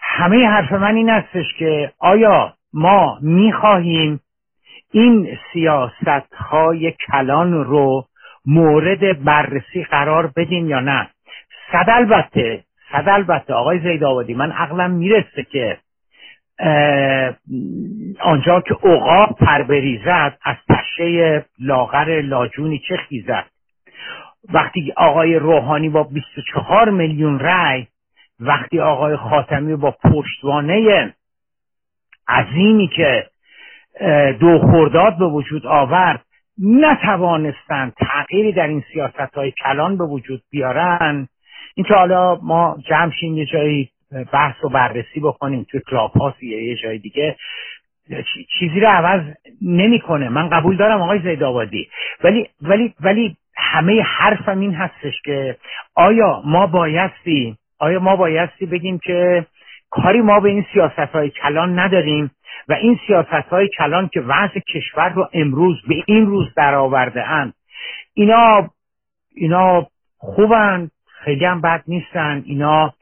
همه 0.00 0.46
حرف 0.46 0.72
من 0.72 0.96
این 0.96 1.10
استش 1.10 1.54
که 1.58 1.92
آیا 1.98 2.54
ما 2.72 3.18
می‌خواهیم 3.22 4.20
این 4.92 5.38
سیاست 5.52 6.34
های 6.34 6.92
کلان 6.92 7.64
رو 7.64 8.04
مورد 8.46 9.24
بررسی 9.24 9.84
قرار 9.84 10.32
بدیم 10.36 10.68
یا 10.68 10.80
نه؟ 10.80 11.10
صد 11.72 11.86
البته 11.88 12.64
صد 12.92 13.08
البته 13.08 13.54
آقای 13.54 13.78
زید 13.78 14.36
من 14.36 14.52
عقلم 14.52 14.90
می‌رسه 14.90 15.42
که 15.42 15.78
آنجا 18.20 18.60
که 18.60 18.74
عقاب 18.74 19.36
پر 19.38 19.62
بریزد 19.62 20.38
از 20.44 20.56
پشه 20.68 21.44
لاغر 21.58 22.20
لاجونی 22.20 22.78
چه 22.88 22.96
خیزد؟ 22.96 23.44
وقتی 24.52 24.92
آقای 24.96 25.34
روحانی 25.34 25.88
با 25.88 26.02
24 26.02 26.90
میلیون 26.90 27.38
رأی 27.38 27.86
وقتی 28.40 28.80
آقای 28.80 29.16
خاتمی 29.16 29.76
با 29.76 29.90
پشتوانه 29.90 31.14
عظیمی 32.28 32.88
که 32.96 33.26
دو 34.40 34.58
خورداد 34.58 35.18
به 35.18 35.26
وجود 35.26 35.66
آورد 35.66 36.22
نتوانستند 36.62 37.92
تغییری 37.92 38.52
در 38.52 38.66
این 38.66 38.84
سیاست 38.92 39.34
های 39.34 39.50
کلان 39.50 39.96
به 39.96 40.04
وجود 40.04 40.42
بیارن. 40.50 41.28
اینکه 41.74 41.94
حالا 41.94 42.38
ما 42.42 42.76
جمع 42.88 43.12
یه 43.22 43.46
جایی 43.46 43.90
بحث 44.32 44.64
و 44.64 44.68
بررسی 44.68 45.20
بکنیم 45.20 45.66
توی 45.70 45.80
کلاب 45.90 46.12
هاست 46.12 46.42
یه 46.42 46.76
جای 46.76 46.98
دیگه. 46.98 47.36
چیزی 48.58 48.80
رو 48.80 48.88
عوض 48.88 49.22
نمی‌کنه. 49.62 50.28
من 50.28 50.48
قبول 50.48 50.76
دارم 50.76 51.02
آقای 51.02 51.18
زیدآبادی 51.18 51.88
ولی 52.24 52.48
ولی 52.62 52.94
ولی 53.00 53.36
همه 53.56 54.02
حرفم 54.02 54.60
این 54.60 54.74
هستش 54.74 55.22
که 55.24 55.56
آیا 55.94 56.42
ما 56.44 56.66
بایستی 56.66 57.56
آیا 57.78 58.00
ما 58.00 58.16
بایستی 58.16 58.66
بگیم 58.66 58.98
که 58.98 59.46
کاری 59.90 60.20
ما 60.20 60.40
به 60.40 60.48
این 60.48 60.66
سیاست 60.72 60.98
های 60.98 61.30
کلان 61.30 61.78
نداریم 61.78 62.30
و 62.68 62.72
این 62.72 62.98
سیاست 63.06 63.48
های 63.50 63.68
کلان 63.68 64.08
که 64.08 64.20
وضع 64.20 64.60
کشور 64.74 65.08
رو 65.08 65.28
امروز 65.32 65.76
به 65.88 65.94
این 66.06 66.26
روز 66.26 66.54
درآورده 66.54 67.28
اند 67.28 67.54
اینا 68.14 68.70
اینا 69.34 69.86
خوبن 70.18 70.90
خیلی 71.06 71.44
هم 71.44 71.60
بد 71.60 71.82
نیستن 71.86 72.42
اینا 72.46 72.94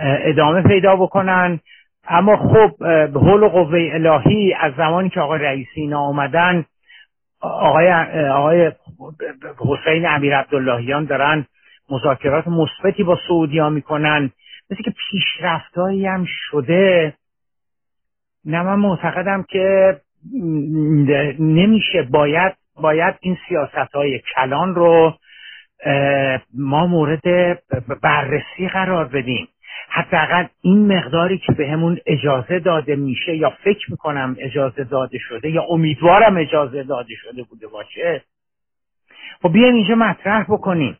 ادامه 0.00 0.62
پیدا 0.62 0.96
بکنن. 0.96 1.60
اما 2.08 2.36
خب 2.36 2.76
به 3.12 3.20
حول 3.20 3.42
و 3.42 3.48
قوه 3.48 3.90
الهی 3.92 4.54
از 4.54 4.72
زمانی 4.76 5.08
که 5.08 5.20
آقای 5.20 5.38
رئیسی 5.38 5.80
اینا 5.80 6.00
آمدن 6.00 6.64
آقای, 7.40 7.92
آقای 8.32 8.72
حسین 9.58 10.06
امیر 10.06 10.36
عبداللهیان 10.36 11.04
دارن 11.04 11.46
مذاکرات 11.90 12.48
مثبتی 12.48 13.02
با 13.02 13.18
سعودی 13.28 13.58
ها 13.58 13.68
می‌کنن. 13.68 14.30
مثل 14.70 14.82
که 14.82 14.92
پیشرفتهایی 15.10 16.06
هم 16.06 16.26
شده. 16.28 17.14
نه 18.44 18.62
من 18.62 18.74
معتقدم 18.74 19.42
که 19.42 19.96
نمیشه. 21.38 22.02
باید 22.02 22.52
باید 22.80 23.14
این 23.20 23.36
سیاست 23.48 23.94
های 23.94 24.20
کلان 24.34 24.74
رو 24.74 25.14
ما 26.58 26.86
مورد 26.86 27.22
بررسی 28.02 28.68
قرار 28.72 29.04
بدیم. 29.04 29.48
حداقل 29.88 30.46
این 30.62 30.96
مقداری 30.96 31.38
که 31.38 31.52
به 31.52 31.98
اجازه 32.06 32.58
داده 32.58 32.96
میشه 32.96 33.36
یا 33.36 33.50
فکر 33.50 33.90
می‌کنم 33.90 34.36
اجازه 34.38 34.84
داده 34.84 35.18
شده 35.18 35.50
یا 35.50 35.62
امیدوارم 35.62 36.36
اجازه 36.36 36.82
داده 36.82 37.14
شده 37.14 37.42
بوده 37.42 37.66
باشه. 37.66 38.22
خب 39.42 39.52
بیایم 39.52 39.74
اینجا 39.74 39.94
مطرح 39.94 40.44
بکنیم. 40.44 40.96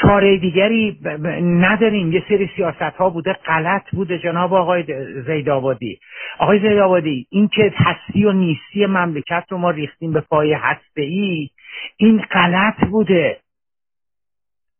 چاره 0.00 0.38
دیگری 0.38 0.98
نداریم. 1.42 2.12
یه 2.12 2.22
سری 2.28 2.50
سیاست 2.56 2.82
ها 2.82 3.10
بوده 3.10 3.32
غلط 3.32 3.90
بوده 3.92 4.18
جناب 4.18 4.54
آقای 4.54 4.84
زیدآبادی. 5.26 6.00
آقای 6.38 6.58
زیدآبادی 6.58 7.26
این 7.30 7.48
که 7.48 7.72
هستی 7.76 8.24
و 8.24 8.32
نیستی 8.32 8.86
مملکت 8.86 9.44
رو 9.48 9.58
ما 9.58 9.70
ریختیم 9.70 10.12
به 10.12 10.20
پای 10.20 10.52
هسته 10.52 11.02
ای 11.02 11.50
این 11.96 12.22
غلط 12.32 12.84
بوده. 12.90 13.40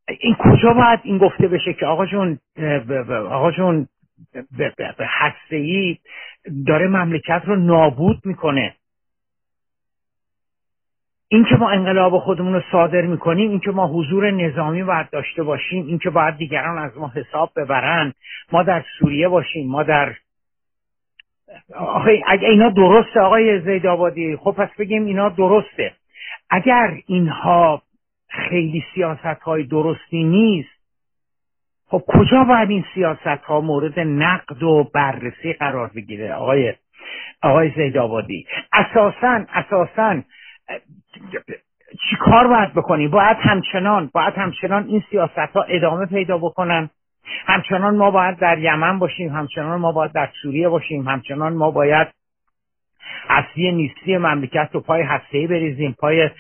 این 0.09 0.35
کجا 0.35 0.73
باید 0.73 1.01
این 1.03 1.19
گفته 1.19 1.49
بشه 1.49 1.73
که 1.73 1.87
آقا 1.87 2.07
جون 2.07 2.39
آقا 3.09 3.51
جون 3.51 3.87
ای 5.51 5.99
داره 6.67 6.89
مملکت 6.89 7.43
رو 7.45 7.57
نابود 7.57 8.21
می‌کنه. 8.25 8.75
این 11.29 11.45
که 11.45 11.57
ما 11.57 11.71
انقلاب 11.71 12.19
خودمون 12.19 12.55
رو 12.55 12.63
صادر 12.73 13.03
می‌کنیم 13.03 13.51
این 13.51 13.61
که 13.61 13.71
ما 13.71 13.87
حضور 13.87 14.31
نظامی 14.31 14.83
باید 14.83 15.11
داشته 15.11 15.43
باشیم 15.43 15.87
این 15.87 15.99
که 15.99 16.11
باید 16.11 16.37
دیگران 16.37 16.79
از 16.79 16.99
ما 16.99 17.13
حساب 17.15 17.51
ببرن. 17.57 18.13
ما 18.53 18.63
در 18.63 18.85
سوریه 18.99 19.29
باشیم 19.29 19.71
ما 19.71 19.83
در 19.83 20.15
آخه 21.75 22.23
اگه 22.27 22.49
اینا 22.49 22.71
درسته 22.71 23.21
آقای 23.21 23.61
زیدآبادی 23.61 24.37
خب 24.37 24.51
پس 24.51 24.69
بگیم 24.79 25.05
اینا 25.05 25.29
درسته. 25.29 25.93
اگر 26.51 26.95
اینها 27.07 27.83
خیلی 28.29 28.85
سیاست 28.95 29.43
های 29.43 29.63
درستی 29.63 30.25
نیست. 30.25 30.79
خب 31.87 32.03
کجا 32.09 32.45
باید 32.45 32.71
این 32.71 32.85
سیاست 32.95 33.45
ها 33.45 33.61
مورد 33.61 34.01
نقد 34.01 34.63
و 34.63 34.91
بررسی 34.95 35.53
قرار 35.53 35.91
بگیره؟ 35.97 36.35
آقای 36.35 36.75
آقای 37.43 37.71
زیدآبادی 37.77 38.47
اساسا 38.73 39.45
اساسا 39.55 40.23
چی 42.11 42.17
کار 42.21 42.47
باید 42.47 42.75
بکنیم 42.75 43.11
باید 43.11 43.37
همچنان 43.41 44.11
باید 44.15 44.35
همچنان 44.35 44.87
این 44.87 45.03
سیاست 45.11 45.39
ها 45.39 45.63
ادامه 45.63 46.07
پیدا 46.07 46.39
بکنن. 46.39 46.91
همچنان 47.47 47.97
ما 47.97 48.11
باید 48.11 48.39
در 48.39 48.59
یمن 48.59 48.99
باشیم 48.99 49.29
همچنان 49.29 49.81
ما 49.81 49.93
باید 49.93 50.13
در 50.13 50.29
سوریه 50.43 50.69
باشیم 50.69 51.09
همچنان 51.09 51.53
ما 51.53 51.71
باید 51.71 52.09
اصلی 53.29 53.73
نیستی 53.73 54.17
مملکت 54.17 54.71
رو 54.73 54.81
پای 54.81 55.03
هسته‌ای 55.03 55.47
بریزیم 55.47 55.97
پای 55.99 56.31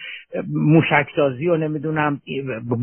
موشکسازی 0.52 1.48
و 1.48 1.57
نمی‌دونم 1.57 2.20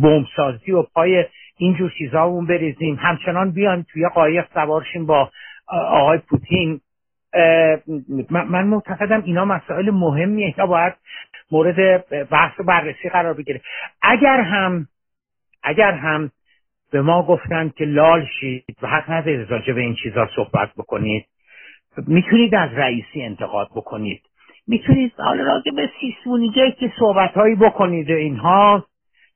بمبسازی 0.01 0.71
و 0.71 0.81
پای 0.81 1.25
اینجور 1.57 1.91
چیزامون 1.97 2.45
بریزیم. 2.45 2.95
همچنان 3.01 3.51
بیان 3.51 3.85
توی 3.91 4.07
قایق 4.07 4.45
سوارشیم 4.53 5.05
با 5.05 5.31
آقای 5.67 6.17
پوتین. 6.17 6.79
من 8.29 8.67
معتقدم 8.67 9.23
اینا 9.25 9.45
مسائل 9.45 9.89
مهمیه 9.89 10.51
که 10.51 10.63
باید 10.63 10.93
مورد 11.51 12.09
بحث 12.29 12.59
و 12.59 12.63
بررسی 12.63 13.09
قرار 13.09 13.33
بگیره. 13.33 13.61
اگر 14.01 14.41
هم 14.41 14.87
اگر 15.63 15.91
هم 15.91 16.31
به 16.91 17.01
ما 17.01 17.23
گفتند 17.23 17.75
که 17.75 17.85
لال 17.85 18.25
شید 18.39 18.77
و 18.81 18.87
حق 18.87 19.11
ندارید 19.11 19.51
راجع 19.51 19.73
به 19.73 19.81
این 19.81 19.95
چیزا 20.03 20.29
صحبت 20.35 20.69
بکنید 20.77 21.25
می‌تونید 22.07 22.55
از 22.55 22.69
رئیسی 22.73 23.21
انتقاد 23.21 23.67
بکنید. 23.75 24.21
می‌تونید 24.67 25.13
حالا 25.17 25.43
راجع 25.43 25.71
به 25.75 25.89
سیسونیگه 25.99 26.71
که 26.71 26.91
صحبت 26.99 27.33
هایی 27.33 27.55
بکنید 27.55 28.11
اینها 28.11 28.85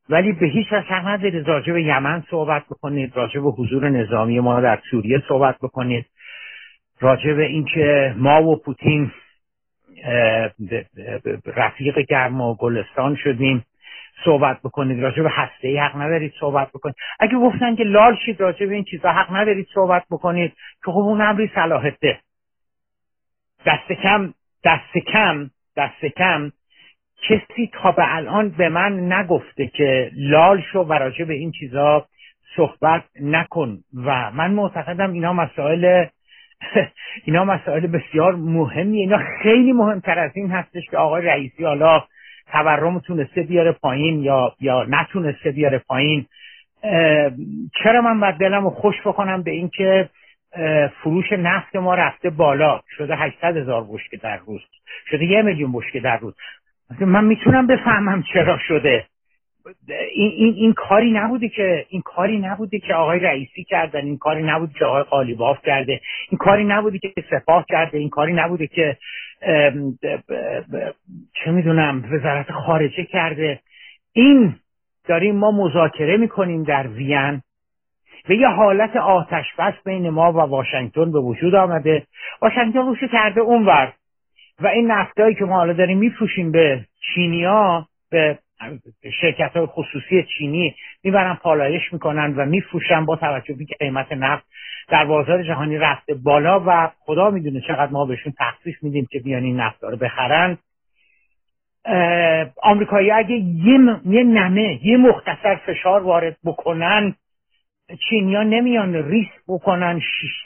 ولی 0.09 0.31
به 0.31 0.47
هیچ 0.47 0.67
وجه 0.71 0.87
حق 0.87 1.07
ندارید 1.07 1.47
راجع 1.47 1.79
یمن 1.79 2.23
صحبت 2.29 2.63
بکنید 2.65 3.17
راجع 3.17 3.39
حضور 3.39 3.89
نظامی 3.89 4.39
ما 4.39 4.61
در 4.61 4.79
سوریه 4.91 5.23
صحبت 5.27 5.57
بکنید 5.61 6.05
راجع 6.99 7.33
به 7.33 7.45
اینکه 7.45 8.15
ما 8.17 8.43
و 8.43 8.55
پوتین 8.55 9.11
رفیق 11.45 11.99
گرم 11.99 12.41
و 12.41 12.55
گلستان 12.55 13.15
شدیم 13.15 13.65
صحبت 14.25 14.59
بکنید 14.63 15.03
راجع 15.03 15.23
به 15.23 15.29
هسته 15.29 15.67
ای 15.67 15.77
حق 15.77 15.95
ندارید 15.95 16.33
صحبت 16.39 16.69
بکنید. 16.69 16.95
اگه 17.19 17.35
گفتن 17.37 17.75
که 17.75 17.83
لال 17.83 18.15
شید 18.25 18.41
راجع 18.41 18.65
این 18.65 18.83
چیزا 18.83 19.09
حق 19.09 19.35
ندارید 19.35 19.67
صحبت 19.73 20.03
بکنید 20.11 20.51
که 20.85 20.91
خب 20.91 20.97
اون 20.97 21.21
امری 21.21 21.51
صلاحته 21.55 22.19
دست 23.65 23.91
کم 23.91 24.33
دست 24.63 24.97
کم 25.13 25.49
دست 25.77 26.05
کم. 26.05 26.51
کسی 27.29 27.71
تا 27.73 27.91
به 27.91 28.15
الان 28.15 28.49
به 28.49 28.69
من 28.69 29.13
نگفته 29.13 29.67
که 29.67 30.11
لال 30.15 30.61
شو 30.73 30.79
و 30.79 30.93
راجع 30.93 31.25
به 31.25 31.33
این 31.33 31.51
چیزا 31.51 32.05
صحبت 32.55 33.03
نکن. 33.21 33.77
و 33.93 34.31
من 34.31 34.51
معتقدم 34.51 35.13
اینا 35.13 35.33
مسائل 35.33 36.05
اینا 37.25 37.45
مسائل 37.45 37.87
بسیار 37.87 38.35
مهمی 38.35 38.97
اینا 38.97 39.19
خیلی 39.43 39.73
مهمتر 39.73 40.19
از 40.19 40.31
این 40.33 40.51
هستش 40.51 40.83
که 40.91 40.97
آقای 40.97 41.25
رئیسی 41.25 41.63
حالا 41.63 42.03
تورم 42.51 42.99
تونسته 42.99 43.41
بیاره 43.43 43.71
پایین 43.71 44.23
یا 44.23 44.55
یا 44.59 44.85
نتونسته 44.89 45.51
بیاره 45.51 45.77
پایین. 45.77 46.25
چرا 47.83 48.01
من 48.01 48.19
باید 48.19 48.35
دلم 48.35 48.69
خوش 48.69 48.95
بکنم 49.05 49.43
به 49.43 49.51
اینکه 49.51 50.09
فروش 51.03 51.31
نفت 51.31 51.75
ما 51.75 51.95
رفته 51.95 52.29
بالا. 52.29 52.81
شده 52.97 53.15
800 53.15 53.57
هزار 53.57 53.85
بشکه 53.89 54.17
در 54.17 54.37
روز. 54.37 54.61
شده 55.11 55.25
یه 55.25 55.41
میلیون 55.41 55.71
بشکه 55.71 55.99
در 55.99 56.17
روز. 56.17 56.33
من 56.99 57.23
می‌تونم 57.23 57.67
بفهمم 57.67 58.23
چرا 58.33 58.59
شده. 58.67 59.05
این, 59.87 60.31
این, 60.31 60.53
این 60.53 60.73
کاری 60.73 61.11
نبوده 61.11 61.49
که 61.49 61.85
این 61.89 62.01
کاری 62.01 62.39
نبوده 62.39 62.79
که 62.79 62.93
آقای 62.93 63.19
رئیسی 63.19 63.63
کردن. 63.63 64.05
این 64.05 64.17
کاری 64.17 64.43
نبوده 64.43 64.73
که 64.73 64.85
آقای 64.85 65.03
قالیباف 65.03 65.61
کرده. 65.65 66.01
این 66.29 66.37
کاری 66.37 66.63
نبوده 66.63 66.99
که 66.99 67.13
سپاه 67.29 67.65
کرده. 67.69 67.97
این 67.97 68.09
کاری 68.09 68.33
نبوده 68.33 68.67
که 68.67 68.97
چه 71.33 71.51
می‌دونم 71.51 72.03
وزارت 72.11 72.51
خارجه 72.51 73.03
کرده. 73.03 73.59
این 74.13 74.55
داریم 75.07 75.35
ما 75.35 75.51
مذاکره 75.51 76.17
می‌کنیم 76.17 76.63
در 76.63 76.87
وین. 76.87 77.41
و 78.29 78.33
یه 78.33 78.47
حالت 78.47 78.95
آتش 78.95 79.45
بس 79.57 79.73
بین 79.85 80.09
ما 80.09 80.33
و 80.33 80.35
واشنگتن 80.35 81.11
به 81.11 81.19
وجود 81.19 81.55
آمده. 81.55 82.03
واشنگتن 82.41 82.79
روشو 82.79 83.07
کرده 83.07 83.41
اونور. 83.41 83.93
و 84.61 84.67
این 84.67 84.91
نفتایی 84.91 85.35
که 85.35 85.45
ما 85.45 85.55
حالا 85.55 85.73
داریم 85.73 85.97
میفروشیم 85.97 86.51
به 86.51 86.85
چینیا 87.15 87.85
به 88.11 88.39
شرکت 89.21 89.57
های 89.57 89.65
خصوصی 89.65 90.25
چینی 90.37 90.75
می‌برن 91.03 91.33
پالایش 91.33 91.93
می‌کنن 91.93 92.33
و 92.35 92.45
میفروشن 92.45 93.05
با 93.05 93.15
توجه 93.15 93.53
به 93.53 93.65
قیمت 93.79 94.11
نفت 94.11 94.45
در 94.89 95.05
بازار 95.05 95.43
جهانی 95.43 95.77
رفته 95.77 96.13
بالا 96.13 96.63
و 96.65 96.91
خدا 96.99 97.29
می‌دونه 97.29 97.61
چقدر 97.61 97.91
ما 97.91 98.05
بهشون 98.05 98.33
تخفیف 98.39 98.83
میدیم 98.83 99.07
که 99.11 99.19
بیان 99.19 99.43
این 99.43 99.59
نفت 99.59 99.83
رو 99.83 99.97
بخرن. 99.97 100.57
آمریکایی 102.63 103.11
اگه 103.11 103.35
یه, 103.35 103.79
یه 104.05 104.23
نمه 104.23 104.85
یه 104.85 104.97
مختصر 104.97 105.55
فشار 105.55 106.03
وارد 106.03 106.37
بکنن 106.45 107.15
چینیا 108.09 108.43
نمیان 108.43 108.93
ریسک 108.93 109.31
بکنن 109.47 110.01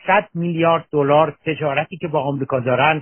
600 0.06 0.30
میلیارد 0.36 0.86
دلار 0.92 1.36
تجارتی 1.46 1.98
که 1.98 2.08
با 2.08 2.24
آمریکا 2.24 2.60
دارن. 2.60 3.02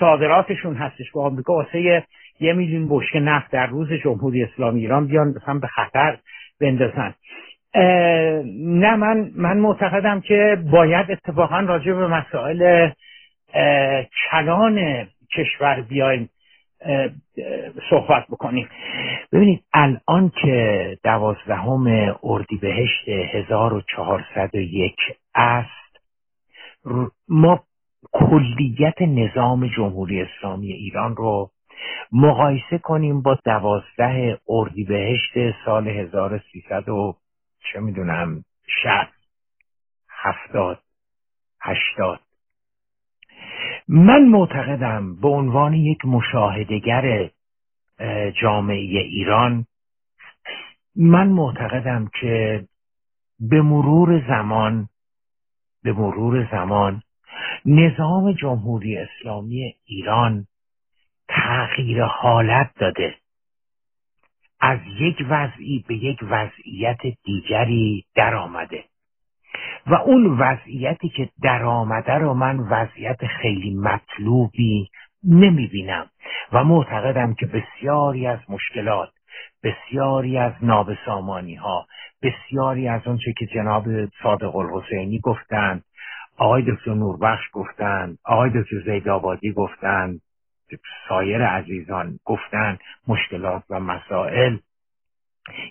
صادراتشون 0.00 0.74
هستش 0.74 1.10
با 1.12 1.26
آمریکا. 1.26 1.52
واسه 1.52 2.04
یه 2.40 2.52
میلیون 2.52 2.88
بشکه 2.90 3.20
نفت 3.20 3.50
در 3.50 3.66
روز 3.66 3.92
جمهوری 3.92 4.44
اسلامی 4.44 4.80
ایران 4.80 5.06
بیان 5.06 5.28
مثلا 5.28 5.58
به 5.58 5.66
خطر 5.66 6.18
بندازن. 6.60 7.14
نه 8.54 8.96
من 8.96 9.30
من 9.36 9.56
معتقدم 9.58 10.20
که 10.20 10.58
باید 10.72 11.10
اتفاقا 11.10 11.60
راجع 11.60 11.92
به 11.92 12.06
مسائل 12.06 12.90
کلان 14.30 15.06
کشور 15.36 15.80
بیایم. 15.80 16.28
صحبت 17.90 18.26
بکنیم. 18.30 18.68
ببینید 19.32 19.64
الان 19.72 20.32
که 20.42 20.98
دوازدهم 21.04 22.14
اردیبهشت 22.22 23.08
1401 23.08 24.96
است 25.34 25.70
ما 27.28 27.64
کلیت 28.12 29.02
نظام 29.02 29.66
جمهوری 29.76 30.22
اسلامی 30.22 30.72
ایران 30.72 31.16
رو 31.16 31.50
مقایسه 32.12 32.78
کنیم 32.78 33.22
با 33.22 33.38
دوازده 33.44 34.40
اردیبهشت 34.48 35.32
سال 35.64 35.88
1300 35.88 36.88
و 36.88 37.16
چه 37.72 37.80
می‌دونم 37.80 38.44
شست 38.82 39.18
هفتاد 40.08 40.78
هشتاد. 41.60 42.20
من 43.88 44.24
معتقدم 44.24 45.16
به 45.20 45.28
عنوان 45.28 45.74
یک 45.74 46.04
مشاهدگر 46.04 47.30
جامعه 48.42 49.00
ایران 49.00 49.66
من 50.96 51.28
معتقدم 51.28 52.10
که 52.20 52.64
به 53.40 53.62
مرور 53.62 54.28
زمان 54.28 54.88
به 55.82 55.92
مرور 55.92 56.48
زمان 56.50 57.02
نظام 57.64 58.32
جمهوری 58.32 58.96
اسلامی 58.96 59.74
ایران 59.84 60.46
تغییر 61.28 62.04
حالت 62.04 62.70
داده. 62.80 63.14
از 64.60 64.78
یک 65.00 65.16
وضعی 65.28 65.84
به 65.88 65.94
یک 65.94 66.18
وضعیت 66.22 67.00
دیگری 67.24 68.04
در 68.14 68.34
آمده 68.34 68.84
و 69.86 69.94
اون 69.94 70.38
وضعیتی 70.38 71.08
که 71.08 71.28
در 71.42 71.64
آمده 71.64 72.12
رو 72.12 72.34
من 72.34 72.58
وضعیت 72.58 73.26
خیلی 73.26 73.74
مطلوبی 73.74 74.90
نمی 75.24 75.66
بینم 75.66 76.06
و 76.52 76.64
معتقدم 76.64 77.34
که 77.34 77.46
بسیاری 77.46 78.26
از 78.26 78.38
مشکلات 78.48 79.08
بسیاری 79.62 80.38
از 80.38 80.52
نابسامانی 80.62 81.54
ها 81.54 81.86
بسیاری 82.22 82.88
از 82.88 83.06
اون 83.06 83.18
که 83.38 83.46
جناب 83.46 83.84
صادق 84.22 84.56
الحسینی 84.56 85.18
گفتند 85.18 85.84
آقای 86.36 86.62
دکتر 86.62 86.94
نوربخش 86.94 87.44
گفتند 87.52 88.18
آقای 88.24 88.50
دکتر 88.50 88.80
زیدآبادی 88.84 89.52
گفتند 89.52 90.20
سایر 91.08 91.46
عزیزان 91.46 92.18
گفتن 92.24 92.78
مشکلات 93.08 93.62
و 93.70 93.80
مسائل 93.80 94.56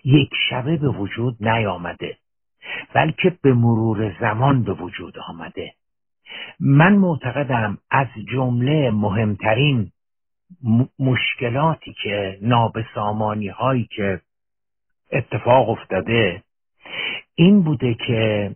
یک 0.04 0.30
شبه 0.50 0.78
به 0.78 0.89
وجود 0.89 1.38
نیامده. 1.39 2.17
بلکه 2.93 3.38
به 3.41 3.53
مرور 3.53 4.15
زمان 4.19 4.63
به 4.63 4.73
وجود 4.73 5.19
آمده. 5.30 5.73
من 6.60 6.95
معتقدم 6.95 7.77
از 7.91 8.08
جمله 8.32 8.91
مهمترین 8.91 9.91
مشکلاتی 10.99 11.95
که 12.03 12.38
نابسامانی 12.41 13.47
هایی 13.47 13.89
که 13.95 14.21
اتفاق 15.12 15.69
افتاده 15.69 16.43
این 17.36 17.63
بوده 17.63 17.93
که 18.08 18.56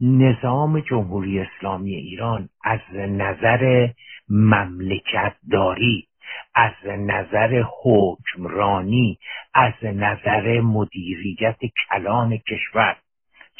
نظام 0.00 0.80
جمهوری 0.80 1.40
اسلامی 1.40 1.94
ایران 1.94 2.48
از 2.64 2.80
نظر 2.94 3.88
مملکت 4.28 5.34
داری 5.50 6.06
از 6.54 6.72
نظر 6.86 7.62
حکمرانی 7.82 9.18
از 9.54 9.72
نظر 9.82 10.60
مدیریت 10.60 11.58
کلان 11.90 12.36
کشور 12.36 12.96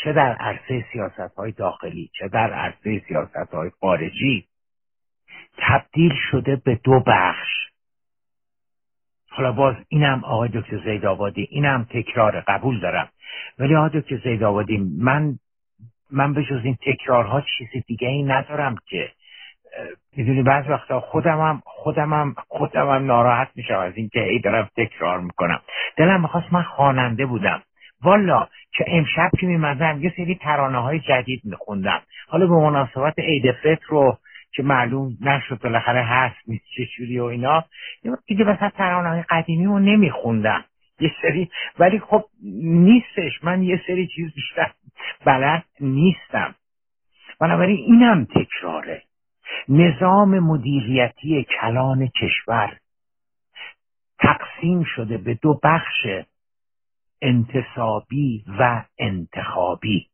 چه 0.04 0.12
در 0.12 0.32
عرصه 0.32 0.84
سیاست 0.92 1.34
های 1.36 1.52
داخلی 1.52 2.10
چه 2.18 2.28
در 2.28 2.52
عرصه 2.52 3.02
سیاست 3.08 3.54
های 3.54 3.70
خارجی 3.80 4.46
تبدیل 5.58 6.12
شده 6.30 6.56
به 6.56 6.74
دو 6.84 7.00
بخش. 7.06 7.48
حالا 9.30 9.52
باز 9.52 9.76
اینم 9.88 10.24
آقای 10.24 10.48
دکتر 10.54 10.78
زید 10.84 11.06
آبادی 11.06 11.48
اینم 11.50 11.86
تکرار 11.90 12.40
قبول 12.40 12.80
دارم. 12.80 13.08
ولی 13.58 13.76
آقای 13.76 14.00
دکتر 14.00 14.16
زید 14.16 14.42
آبادی 14.42 14.78
من 14.98 15.38
من 16.10 16.34
به 16.34 16.44
جز 16.44 16.60
این 16.64 16.78
تکرارها 16.86 17.40
چیز 17.40 17.84
دیگه 17.86 18.08
ای 18.08 18.22
ندارم 18.22 18.76
که 18.86 19.10
می‌دونی 20.16 20.42
بعض 20.42 20.68
وقتا 20.68 21.00
خودمم 21.00 21.62
خودمم 21.64 22.34
خودمم 22.48 23.06
ناراحت 23.06 23.48
میشم 23.54 23.78
از 23.78 23.92
اینکه 23.96 24.20
ای 24.22 24.38
دارم 24.38 24.68
تکرار 24.76 25.20
می‌کنم. 25.20 25.60
دلم 25.96 26.22
می‌خواست 26.22 26.52
من 26.52 26.62
خواننده 26.62 27.26
بودم. 27.26 27.62
والا 28.04 28.48
که 28.72 28.84
امشب 28.88 29.30
که 29.40 29.46
میمدم 29.46 30.02
یه 30.02 30.12
سری 30.16 30.34
ترانه 30.34 30.78
های 30.78 31.00
جدید 31.00 31.40
میخوندم. 31.44 32.02
حالا 32.28 32.46
به 32.46 32.54
مناسبت 32.54 33.18
عید 33.18 33.52
فطر 33.52 33.86
رو 33.88 34.18
که 34.52 34.62
معلوم 34.62 35.16
نشد 35.20 35.58
بالاخره 35.62 36.02
هست 36.02 36.36
نیست 36.46 36.64
چجوری 36.76 37.18
و 37.18 37.24
اینا 37.24 37.64
دیگه 38.26 38.44
مثلا 38.44 38.70
ترانه 38.70 39.08
های 39.08 39.22
قدیمی 39.30 39.64
رو 39.64 39.78
نمیخوندم. 39.78 40.64
یه 41.00 41.12
سری 41.22 41.50
ولی 41.78 41.98
خب 41.98 42.24
نیستش. 42.62 43.44
من 43.44 43.62
یه 43.62 43.82
سری 43.86 44.06
چیز 44.06 44.34
بیشتر 44.34 44.72
بلد 45.24 45.64
نیستم. 45.80 46.54
بنابراین 47.40 47.76
اینم 47.76 48.24
تکراره. 48.24 49.02
نظام 49.68 50.38
مدیریتی 50.38 51.46
کلان 51.60 52.06
کشور 52.06 52.76
تقسیم 54.18 54.84
شده 54.96 55.18
به 55.18 55.34
دو 55.34 55.60
بخش 55.62 56.06
انتصابی 57.22 58.44
و 58.58 58.84
انتخابی. 58.98 60.06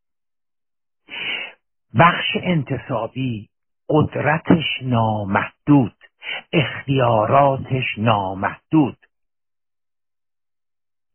بخش 1.99 2.37
انتصابی 2.43 3.49
قدرتش 3.89 4.65
نامحدود 4.83 5.95
اختیاراتش 6.53 7.99
نامحدود. 7.99 8.97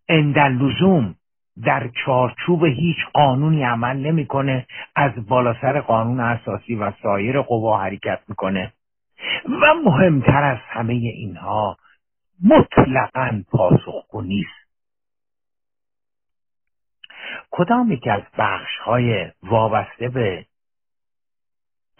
اندلزوم 0.10 1.16
در 1.64 1.90
چارچوب 2.06 2.66
هیچ 2.66 2.98
قانونی 3.14 3.64
عمل 3.64 3.98
نمی‌کنه 3.98 4.68
از 4.96 5.28
بالا 5.28 5.56
سر 5.62 5.82
قانون 5.82 6.20
اساسی 6.20 6.76
و 6.76 6.92
سایر 7.04 7.42
قوا 7.42 7.82
حرکت 7.82 8.20
می‌کنه. 8.28 8.74
و 9.46 9.74
مهمتر 9.86 10.44
از 10.44 10.60
همه 10.68 10.94
اینها 10.94 11.78
مطلقا 12.44 13.44
پاسخگو 13.52 14.22
نیست. 14.22 14.63
کدام 17.56 17.92
یکی 17.92 18.10
از 18.10 18.22
بخش 18.38 18.78
های 18.86 19.32
وابسته 19.44 20.10
به 20.10 20.46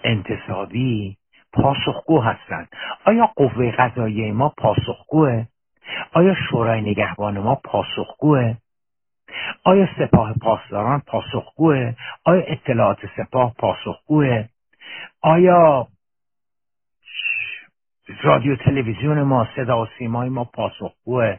انتصابی 0.04 1.18
پاسخگو 1.54 2.22
هستند؟ 2.22 2.68
آیا 3.06 3.26
قوه 3.26 3.72
قضاییه 3.72 4.32
ما 4.32 4.50
پاسخگوه؟ 4.50 5.46
آیا 6.14 6.36
شورای 6.50 6.82
نگهبان 6.82 7.40
ما 7.40 7.56
پاسخگوه؟ 7.56 8.58
آیا 9.64 9.88
سپاه 9.98 10.34
پاسداران 10.34 11.00
پاسخگوه؟ 11.00 11.94
آیا 12.24 12.42
اطلاعات 12.42 13.00
سپاه 13.18 13.54
پاسخگوه؟ 13.54 14.46
آیا 15.22 15.88
رادیو 18.24 18.56
تلویزیون 18.56 19.22
ما 19.22 19.48
صدا 19.56 19.82
و 19.82 19.88
سیمای 19.98 20.30
ما 20.30 20.44
پاسخگوه؟ 20.44 21.38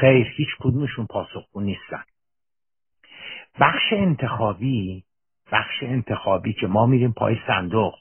خیر 0.00 0.26
هیچ 0.36 0.48
کدومشون 0.60 1.06
پاسخگو 1.06 1.60
نیستن. 1.60 2.02
بخش 3.60 3.92
انتخابی 3.92 5.04
بخش 5.52 5.82
انتخابی 5.82 6.52
که 6.52 6.66
ما 6.66 6.86
میریم 6.86 7.12
پای 7.12 7.36
صندوق. 7.46 7.94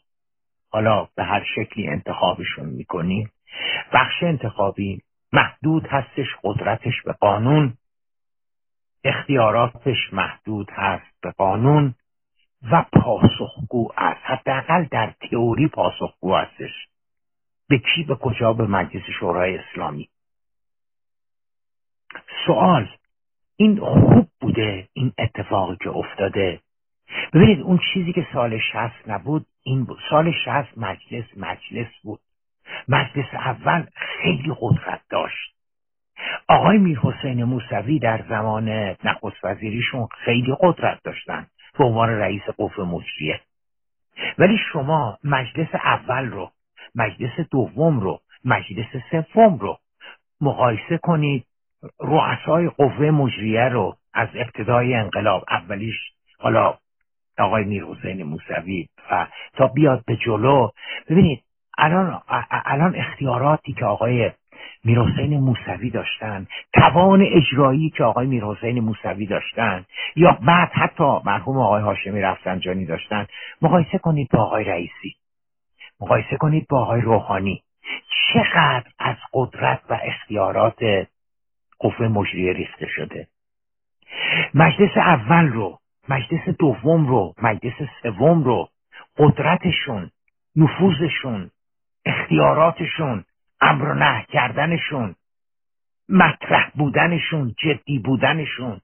حالا 0.69 1.07
به 1.15 1.23
هر 1.23 1.43
شکلی 1.55 1.87
انتخابشون 1.87 2.65
می‌کنیم. 2.65 3.31
بخش 3.93 4.23
انتخابی 4.23 5.01
محدود 5.33 5.87
هستش 5.87 6.27
قدرتش 6.43 7.01
به 7.05 7.13
قانون. 7.13 7.73
اختیاراتش 9.03 10.13
محدود 10.13 10.71
هست 10.71 11.21
به 11.21 11.31
قانون. 11.31 11.95
و 12.71 12.85
پاسخگو 12.93 13.91
است. 13.97 14.21
حداقل 14.23 14.83
در 14.91 15.13
تئوری 15.31 15.67
پاسخگو 15.67 16.35
هستش. 16.35 16.71
به 17.69 17.77
کی 17.77 18.03
به 18.03 18.15
کجا 18.15 18.53
به 18.53 18.67
مجلس 18.67 19.03
شورای 19.19 19.57
اسلامی. 19.57 20.09
سوال 22.45 22.89
این 23.61 23.79
خوب 23.79 24.27
بوده 24.41 24.87
این 24.93 25.13
اتفاقی 25.17 25.75
که 25.83 25.89
افتاده. 25.89 26.59
ببینید 27.33 27.61
اون 27.61 27.79
چیزی 27.93 28.13
که 28.13 28.27
سال 28.33 28.59
شست 28.73 29.07
نبود 29.09 29.45
این 29.63 29.85
بود. 29.85 29.99
سال 30.09 30.31
شست 30.45 30.77
مجلس 30.77 31.25
مجلس 31.37 31.87
بود. 32.03 32.19
مجلس 32.87 33.33
اول 33.33 33.85
خیلی 33.95 34.53
قدرت 34.59 35.01
داشت. 35.09 35.55
آقای 36.47 36.77
میر 36.77 36.99
حسین 36.99 37.43
موسوی 37.43 37.99
در 37.99 38.25
زمان 38.29 38.69
نخست 39.03 39.43
وزیریشون 39.45 40.07
خیلی 40.25 40.55
قدرت 40.59 41.03
داشتن 41.03 41.47
به 41.77 41.83
عنوان 41.83 42.09
رئیس 42.09 42.43
قوه 42.57 42.79
مجریه. 42.79 43.39
ولی 44.37 44.57
شما 44.73 45.17
مجلس 45.23 45.75
اول 45.75 46.25
رو 46.25 46.51
مجلس 46.95 47.39
دوم 47.51 47.99
رو 47.99 48.19
مجلس 48.45 48.87
سوم 49.11 49.57
رو 49.59 49.77
مقایسه 50.41 50.97
کنید 50.97 51.45
رؤسای 51.99 52.69
قوه 52.69 53.11
مجریه 53.11 53.69
رو 53.69 53.95
از 54.13 54.27
ابتدای 54.35 54.93
انقلاب 54.93 55.43
اولیش 55.49 55.95
حالا 56.39 56.77
آقای 57.39 57.63
میر 57.63 57.85
حسین 57.85 58.23
موسوی 58.23 58.87
و 59.11 59.27
تا 59.53 59.67
بیاد 59.67 60.03
به 60.05 60.15
جلو 60.15 60.69
ببینید 61.09 61.43
الان 61.77 62.21
الان 62.65 62.95
اختیاراتی 62.95 63.73
که 63.73 63.85
آقای 63.85 64.31
میر 64.83 64.99
حسین 64.99 65.39
موسوی 65.39 65.89
داشتن 65.89 66.47
توان 66.73 67.21
اجرایی 67.21 67.89
که 67.89 68.03
آقای 68.03 68.27
میر 68.27 68.43
حسین 68.43 68.79
موسوی 68.79 69.25
داشتن 69.25 69.85
یا 70.15 70.31
بعد 70.31 70.69
حتی 70.71 71.19
مرحوم 71.25 71.57
آقای 71.57 71.81
هاشمی 71.81 72.21
رفسنجانی 72.21 72.85
داشتن 72.85 73.25
مقایسه 73.61 73.97
کنید 73.97 74.29
با 74.31 74.43
آقای 74.43 74.63
رئیسی 74.63 75.15
مقایسه 76.01 76.37
کنید 76.37 76.67
با 76.69 76.81
آقای 76.81 77.01
روحانی. 77.01 77.63
چقدر 78.33 78.87
از 78.99 79.15
قدرت 79.33 79.79
و 79.89 79.99
اختیارات 80.03 81.07
قوه 81.79 82.07
مجریه 82.07 82.53
ریخته 82.53 82.87
شده. 82.87 83.27
مجلس 84.53 84.97
اول 84.97 85.47
رو 85.47 85.79
مجلس 86.09 86.49
دوم 86.59 87.07
رو 87.07 87.35
مجلس 87.41 87.73
سوم 88.03 88.43
رو 88.43 88.69
قدرتشون 89.17 90.11
نفوذشون 90.55 91.51
اختیاراتشون 92.05 93.25
امر 93.61 93.85
و 93.85 93.93
نه 93.93 94.25
کردنشون 94.29 95.15
مطرح 96.09 96.71
بودنشون 96.75 97.55
جدی 97.57 97.99
بودنشون. 97.99 98.81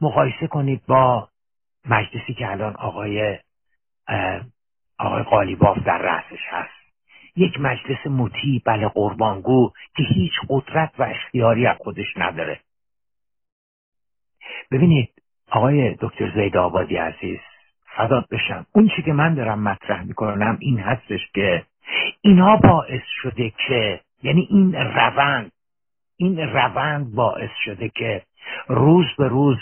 مقایسه 0.00 0.46
کنید 0.46 0.86
با 0.86 1.28
مجلسی 1.88 2.34
که 2.34 2.50
الان 2.50 2.76
آقای 2.76 3.38
آقای 4.98 5.22
قالیباف 5.22 5.78
در 5.78 5.98
رأسش 5.98 6.44
هست. 6.48 6.81
یک 7.36 7.60
مجلس 7.60 8.06
مطیع 8.06 8.62
بله 8.64 8.88
قربانگو 8.88 9.72
که 9.96 10.02
هیچ 10.02 10.32
قدرت 10.48 10.92
و 10.98 11.02
اختیاری 11.02 11.66
از 11.66 11.76
خودش 11.80 12.16
نداره. 12.16 12.60
ببینید 14.70 15.08
آقای 15.50 15.94
دکتر 16.00 16.32
زید 16.34 16.56
آبادی 16.56 16.96
عزیز 16.96 17.38
فداد 17.96 18.28
بشم. 18.30 18.66
اون 18.72 18.90
چی 18.96 19.02
که 19.02 19.12
من 19.12 19.34
دارم 19.34 19.62
مطرح 19.62 20.02
می‌کنم 20.02 20.56
این 20.60 20.78
هستش 20.78 21.20
که 21.34 21.64
اینها 22.20 22.56
باعث 22.56 23.02
شده 23.22 23.52
که 23.68 24.00
یعنی 24.22 24.46
این 24.50 24.74
روند 24.74 25.52
این 26.16 26.38
روند 26.38 27.14
باعث 27.14 27.50
شده 27.64 27.88
که 27.88 28.22
روز 28.68 29.06
به 29.18 29.28
روز 29.28 29.58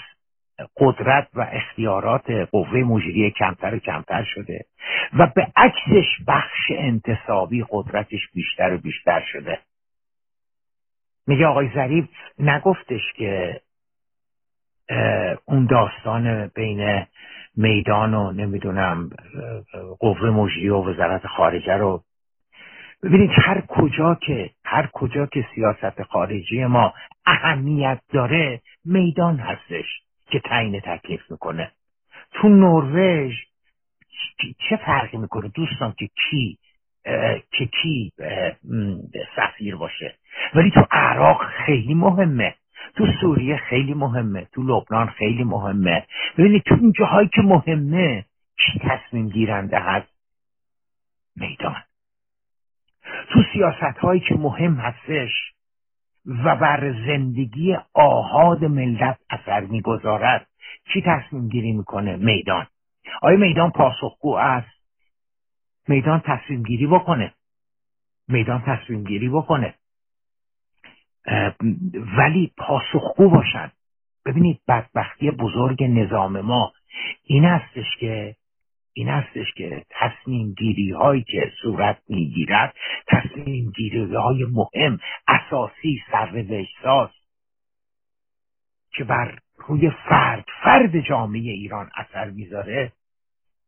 قدرت 0.77 1.29
و 1.35 1.47
اختیارات 1.53 2.31
قوه 2.31 2.79
مجریه 2.79 3.31
کمتر 3.31 3.75
و 3.75 3.79
کمتر 3.79 4.25
شده 4.25 4.65
و 5.19 5.27
به 5.27 5.47
عکسش 5.57 6.07
بخش 6.27 6.71
انتصابی 6.71 7.65
قدرتش 7.71 8.31
بیشتر 8.35 8.75
و 8.75 8.79
بیشتر 8.79 9.25
شده. 9.33 9.59
میگه 11.27 11.47
آقای 11.47 11.71
ظریف 11.75 12.05
نگفتش 12.39 13.13
که 13.17 13.61
اون 15.45 15.67
داستان 15.67 16.47
بین 16.47 17.07
میدان 17.57 18.15
و 18.15 18.33
نمی‌دونم 18.33 19.11
قوه 20.01 20.31
مجریه 20.31 20.73
و 20.73 20.91
وزارت 20.91 21.27
خارجه 21.27 21.77
رو. 21.77 22.03
ببینید 23.03 23.31
هر 23.35 23.61
کجا 23.61 24.15
که 24.15 24.51
هر 24.65 24.87
کجا 24.93 25.27
که 25.27 25.47
سیاست 25.55 26.03
خارجی 26.03 26.65
ما 26.65 26.95
اهمیت 27.27 28.01
داره 28.13 28.61
میدان 28.85 29.37
هستش. 29.37 29.87
که 30.31 30.41
تعیین 30.41 30.81
تکلیف 30.81 31.31
می‌کنه. 31.31 31.73
تو 32.33 32.49
نروژ 32.49 33.35
چه 34.69 34.77
فرقی 34.77 35.17
می‌کنه 35.17 35.49
دوستان 35.49 35.95
که 35.99 36.07
کی 36.07 36.59
که 37.51 37.67
کی 37.67 38.13
سفیر 39.37 39.77
باشه؟ 39.77 40.15
ولی 40.55 40.71
تو 40.71 40.87
عراق 40.91 41.45
خیلی 41.45 41.95
مهمه. 41.95 42.55
تو 42.97 43.07
سوریه 43.21 43.57
خیلی 43.57 43.95
مهمه. 43.95 44.47
تو 44.53 44.63
لبنان 44.63 45.07
خیلی 45.07 45.45
مهمه. 45.45 46.07
ببینید 46.39 46.63
تو 46.63 46.75
این 46.75 46.93
جاهایی 46.93 47.29
که 47.29 47.43
مهمه 47.43 48.25
کی 48.57 48.79
تصمیم 48.79 49.29
گیرنده 49.29 49.79
هست؟ 49.79 50.13
میدان. 51.37 51.83
تو 53.29 53.43
سیاست 53.53 53.99
هایی 53.99 54.21
که 54.21 54.35
مهم 54.35 54.75
هستش 54.75 55.31
و 56.27 56.57
بر 56.57 56.93
زندگی 57.07 57.77
آهاد 57.95 58.65
ملت 58.65 59.19
اثر 59.31 59.61
می‌گذارد. 59.61 60.47
کی 60.93 61.03
تصمیم 61.07 61.49
گیری 61.49 61.73
می‌کنه 61.73 62.17
میدان؟ 62.17 62.67
آیا 63.23 63.37
میدان 63.37 63.71
پاسخگو 63.71 64.35
است؟ 64.35 64.81
میدان 65.89 66.23
تصمیم 66.25 66.63
گیری 66.63 66.87
بکنه. 66.87 67.35
میدان 68.29 68.63
تصمیم 68.67 69.05
گیری 69.05 69.29
بکنه. 69.29 69.75
ولی 72.19 72.53
پاسخگو 72.57 73.31
باشن. 73.31 73.73
ببینید 74.27 74.61
بدبختی 74.69 75.31
بزرگ 75.31 75.85
نظام 75.85 76.41
ما 76.41 76.73
این 77.25 77.45
هستش 77.45 77.97
که 78.01 78.37
این 78.93 79.09
هستش 79.09 79.55
که 79.57 79.85
تصمیم 79.91 80.53
گیری 80.53 80.91
هایی 80.91 81.23
که 81.23 81.53
صورت 81.63 82.03
می‌گیرد 82.09 82.75
تصمیم 83.07 83.71
گیری 83.71 84.15
های 84.15 84.45
مهم 84.45 84.99
اساسی 85.29 86.03
سر 86.13 86.65
ساز 86.83 87.11
که 88.93 89.05
بر 89.05 89.39
روی 89.57 89.91
فرد 89.91 90.45
فرد 90.63 91.01
جامعه 91.01 91.41
ایران 91.41 91.91
اثر 91.97 92.31
می‌ذاره 92.31 92.93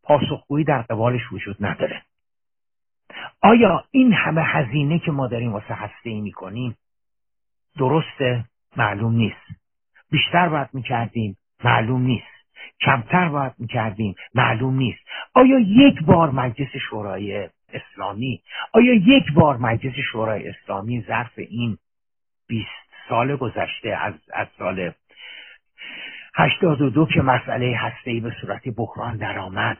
پاسخگویی 0.02 0.64
در 0.64 0.82
قبالش 0.82 1.32
وجود 1.32 1.56
نداره. 1.60 2.02
آیا 3.42 3.84
این 3.90 4.12
همه 4.12 4.42
هزینه 4.42 4.98
که 4.98 5.10
ما 5.10 5.28
داریم 5.28 5.52
واسه 5.52 5.74
هسته 5.74 6.10
ای 6.10 6.20
می‌کنیم 6.20 6.76
درسته؟ 7.78 8.44
معلوم 8.76 9.12
نیست. 9.12 9.46
بیشتر 10.10 10.48
باید 10.48 10.68
می‌کردیم 10.72 11.36
معلوم 11.64 12.02
نیست. 12.02 12.31
کمتر 12.80 13.28
باید 13.28 13.52
می‌کردیم. 13.58 14.14
معلوم 14.34 14.76
نیست. 14.76 15.00
آیا 15.34 15.58
یک 15.58 16.02
بار 16.02 16.30
مجلس 16.30 16.76
شورای 16.90 17.48
اسلامی 17.72 18.42
آیا 18.72 18.94
یک 18.94 19.32
بار 19.34 19.56
مجلس 19.56 19.94
شورای 20.12 20.48
اسلامی 20.48 21.04
ظرف 21.08 21.32
این 21.36 21.78
بیست 22.48 22.68
سال 23.08 23.36
گذشته 23.36 23.88
از, 23.88 24.14
از 24.34 24.46
سال 24.58 24.92
هشتاد 26.34 26.80
و 26.80 26.90
دو 26.90 27.06
که 27.06 27.22
مسئله 27.22 27.76
هستهی 27.76 28.20
به 28.20 28.32
صورت 28.40 28.68
بحران 28.76 29.16
درآمد 29.16 29.78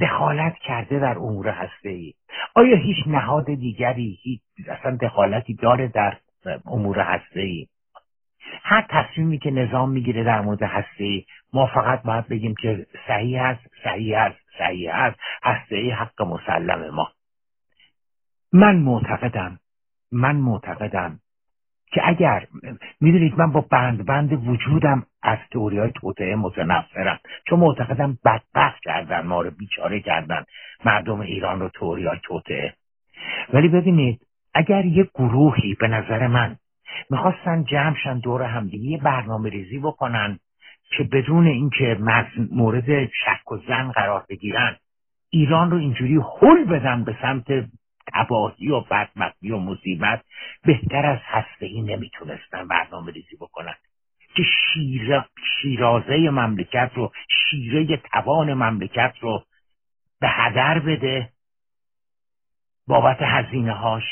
دخالت 0.00 0.54
کرده 0.54 0.98
در 0.98 1.18
امور 1.18 1.48
هسته 1.48 1.88
ای 1.88 2.14
آیا 2.54 2.76
هیچ 2.76 2.96
نهاد 3.06 3.44
دیگری 3.44 4.18
هیچ 4.22 4.40
اصلا 4.68 4.96
دخالتی 4.96 5.54
داره 5.54 5.88
در 5.88 6.18
امور 6.66 7.00
هسته 7.00 7.40
ای 7.40 7.66
هر 8.62 8.86
تصمیمی 8.90 9.38
که 9.38 9.50
نظام 9.50 9.90
می‌گیره 9.90 10.24
در 10.24 10.40
مورد 10.40 10.62
هسته 10.62 11.04
ای 11.04 11.24
ما 11.52 11.66
فقط 11.66 12.02
باید 12.02 12.28
بگیم 12.28 12.54
که 12.54 12.86
صحیح 13.06 13.42
است 13.42 13.60
صحیح 13.84 14.18
است 14.18 14.38
صحیح 14.58 14.94
است. 14.94 15.18
هسته 15.42 15.76
ای 15.76 15.90
حق 15.90 16.22
مسلم 16.22 16.94
ما. 16.94 17.08
من 18.52 18.76
معتقدم 18.76 19.58
من 20.12 20.36
معتقدم 20.36 21.18
که 21.92 22.00
اگر 22.04 22.46
می‌دونید 23.00 23.38
من 23.38 23.52
با 23.52 23.60
بند 23.60 24.06
بند 24.06 24.48
وجودم 24.48 25.06
از 25.22 25.38
تئوری 25.50 25.78
های 25.78 25.92
توطعه 25.94 26.36
متنفرم. 26.36 27.18
چون 27.48 27.58
معتقدم 27.58 28.18
بدبخت 28.24 28.80
کردن 28.82 29.26
ما 29.26 29.42
رو 29.42 29.50
بیچاره 29.50 30.00
کردن. 30.00 30.44
مردم 30.84 31.20
ایران 31.20 31.60
رو 31.60 31.68
تئوری 31.68 32.06
های 32.06 32.18
توطعه 32.22 32.74
ولی 33.52 33.68
ببینید 33.68 34.20
اگر 34.54 34.84
یک 34.84 35.10
گروهی 35.14 35.74
به 35.74 35.88
نظر 35.88 36.26
من 36.26 36.56
می‌خواستن 37.10 37.64
جمعشن 37.64 38.18
دور 38.18 38.42
همدیگه 38.42 38.84
یه 38.84 38.98
برنامه 38.98 39.50
ریزی 39.50 39.78
بکنن 39.78 40.38
که 40.96 41.04
بدون 41.04 41.46
اینکه 41.46 41.98
مورد 42.50 43.06
شک 43.06 43.52
و 43.52 43.58
زن 43.68 43.90
قرار 43.90 44.24
بگیرن 44.28 44.76
ایران 45.30 45.70
رو 45.70 45.78
اینجوری 45.78 46.16
حل 46.16 46.64
بدن 46.64 47.04
به 47.04 47.16
سمت 47.22 47.44
تباهی 48.14 48.68
و 48.68 48.80
بدمقی 48.80 49.50
و 49.50 49.58
مصیبت 49.58 50.24
بهتر 50.64 51.06
از 51.06 51.18
هسته 51.24 51.66
ای 51.66 51.82
نمی‌تونستن 51.82 52.68
برنامه 52.68 53.12
ریزی 53.12 53.36
بکنن. 53.40 53.74
که 54.36 54.42
شیر... 54.42 55.20
شیرازه 55.62 56.30
مملکت 56.30 56.90
رو 56.94 57.12
شیره 57.50 57.96
توان 57.96 58.54
مملکت 58.54 59.14
رو 59.20 59.44
به 60.20 60.28
هدر 60.28 60.78
بده 60.78 61.28
بابت 62.86 63.18
هزینه 63.20 63.72
هاش 63.72 64.04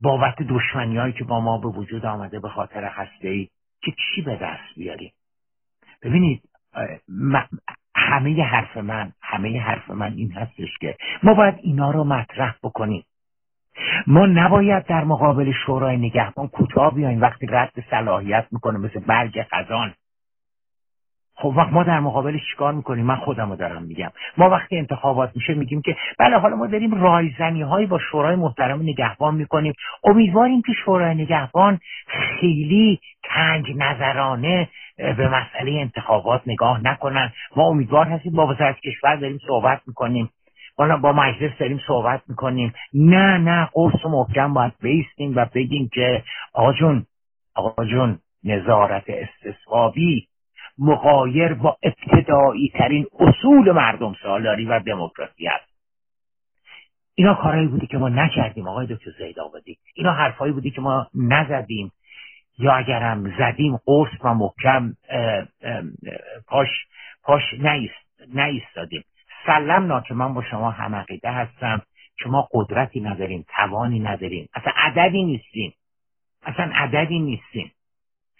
بابت 0.00 0.42
دشمنی 0.42 0.96
هایی 0.96 1.12
که 1.12 1.24
با 1.24 1.40
ما 1.40 1.58
به 1.58 1.68
وجود 1.68 2.06
آمده 2.06 2.40
به 2.40 2.48
خاطر 2.48 2.84
هسته 2.84 3.28
ای 3.28 3.48
که 3.80 3.92
چی 3.92 4.22
به 4.22 4.36
دست 4.36 4.74
بیاریم؟ 4.76 5.12
ببینید 6.02 6.42
همه 7.96 8.42
حرف 8.42 8.76
من 8.76 9.12
همه 9.22 9.60
حرف 9.60 9.90
من 9.90 10.12
این 10.12 10.32
هستش 10.32 10.78
که 10.80 10.96
ما 11.22 11.34
باید 11.34 11.54
اینا 11.62 11.90
رو 11.90 12.04
مطرح 12.04 12.54
بکنیم. 12.62 13.04
ما 14.06 14.26
نباید 14.26 14.86
در 14.86 15.04
مقابل 15.04 15.52
شورای 15.66 15.96
نگهبان 15.96 16.48
کوتاه 16.48 16.94
بیایم 16.94 17.20
وقتی 17.20 17.46
رد 17.46 17.72
صلاحیت 17.90 18.46
می‌کنه 18.52 18.78
مثل 18.78 19.00
برگ 19.00 19.42
خزان. 19.52 19.94
خب 21.40 21.54
وقت 21.56 21.72
ما 21.72 21.82
در 21.84 22.00
مقابلش 22.00 22.40
چیکار 22.50 22.72
می‌کنیم؟ 22.72 23.06
من 23.06 23.16
خودم 23.16 23.50
رو 23.50 23.56
دارم 23.56 23.82
میگم. 23.82 24.10
ما 24.36 24.50
وقتی 24.50 24.78
انتخابات 24.78 25.30
میشه 25.34 25.54
میگیم 25.54 25.82
که 25.82 25.96
بله 26.18 26.38
حالا 26.38 26.56
ما 26.56 26.66
داریم 26.66 27.02
رایزنی 27.02 27.62
هایی 27.62 27.86
با 27.86 27.98
شورای 28.10 28.36
محترم 28.36 28.82
نگهبان 28.82 29.34
می‌کنیم. 29.34 29.72
امیدواریم 30.04 30.62
که 30.62 30.72
شورای 30.84 31.14
نگهبان 31.14 31.78
خیلی 32.40 33.00
تنگ 33.24 33.64
نظرانه 33.76 34.68
به 34.96 35.28
مسئله 35.28 35.72
انتخابات 35.72 36.42
نگاه 36.46 36.80
نکنن. 36.84 37.32
ما 37.56 37.64
امیدوار 37.64 38.06
هستیم 38.06 38.32
با 38.32 38.46
وزارت 38.46 38.80
کشور 38.80 39.16
داریم 39.16 39.38
صحبت 39.46 39.80
می‌کنیم. 39.86 40.30
حالا 40.76 40.96
با 40.96 41.12
مجلس 41.12 41.58
داریم 41.60 41.80
صحبت 41.86 42.22
می‌کنیم. 42.28 42.72
نه 42.94 43.38
نه 43.38 43.68
قرص 43.72 44.06
محکم 44.06 44.54
باید 44.54 44.72
بیستیم 44.82 45.36
و 45.36 45.46
بگیم 45.54 45.90
که 45.92 46.22
آقا 46.52 46.72
جون 46.72 47.06
آقا 47.54 47.84
جون 47.84 48.18
نظارت 48.44 49.04
استصوابی 49.08 50.28
مقایر 50.78 51.54
با 51.54 51.76
ابتدایی 51.82 52.72
ترین 52.74 53.06
اصول 53.20 53.72
مردم 53.72 54.14
سالاری 54.22 54.64
و 54.64 54.80
دموکراسی 54.80 55.48
است. 55.48 55.68
اینا 57.14 57.34
کارهایی 57.34 57.68
بودی 57.68 57.86
که 57.86 57.98
ما 57.98 58.08
نکردیم 58.08 58.68
آقای 58.68 58.86
دکتر 58.86 59.10
زید 59.18 59.40
آبادی. 59.40 59.78
اینا 59.94 60.12
حرفهایی 60.12 60.52
بودی 60.52 60.70
که 60.70 60.80
ما 60.80 61.06
نزدیم. 61.14 61.92
یا 62.58 62.72
اگرم 62.72 63.38
زدیم 63.38 63.76
قرص 63.86 64.10
و 64.24 64.34
محکم 64.34 64.92
پاش 66.46 66.68
پاش 67.22 67.42
نیستادیم. 68.34 69.04
سلمنا 69.46 70.00
که 70.00 70.14
من 70.14 70.34
با 70.34 70.42
شما 70.42 70.70
همقیده 70.70 71.30
هستم 71.30 71.82
که 72.18 72.28
ما 72.28 72.48
قدرتی 72.52 73.00
نداریم 73.00 73.44
توانی 73.56 74.00
نداریم. 74.00 74.48
اصلا 74.54 74.72
عددی 74.76 75.24
نیستیم. 75.24 75.74
اصلا 76.42 76.70
عددی 76.74 77.18
نیستیم. 77.18 77.72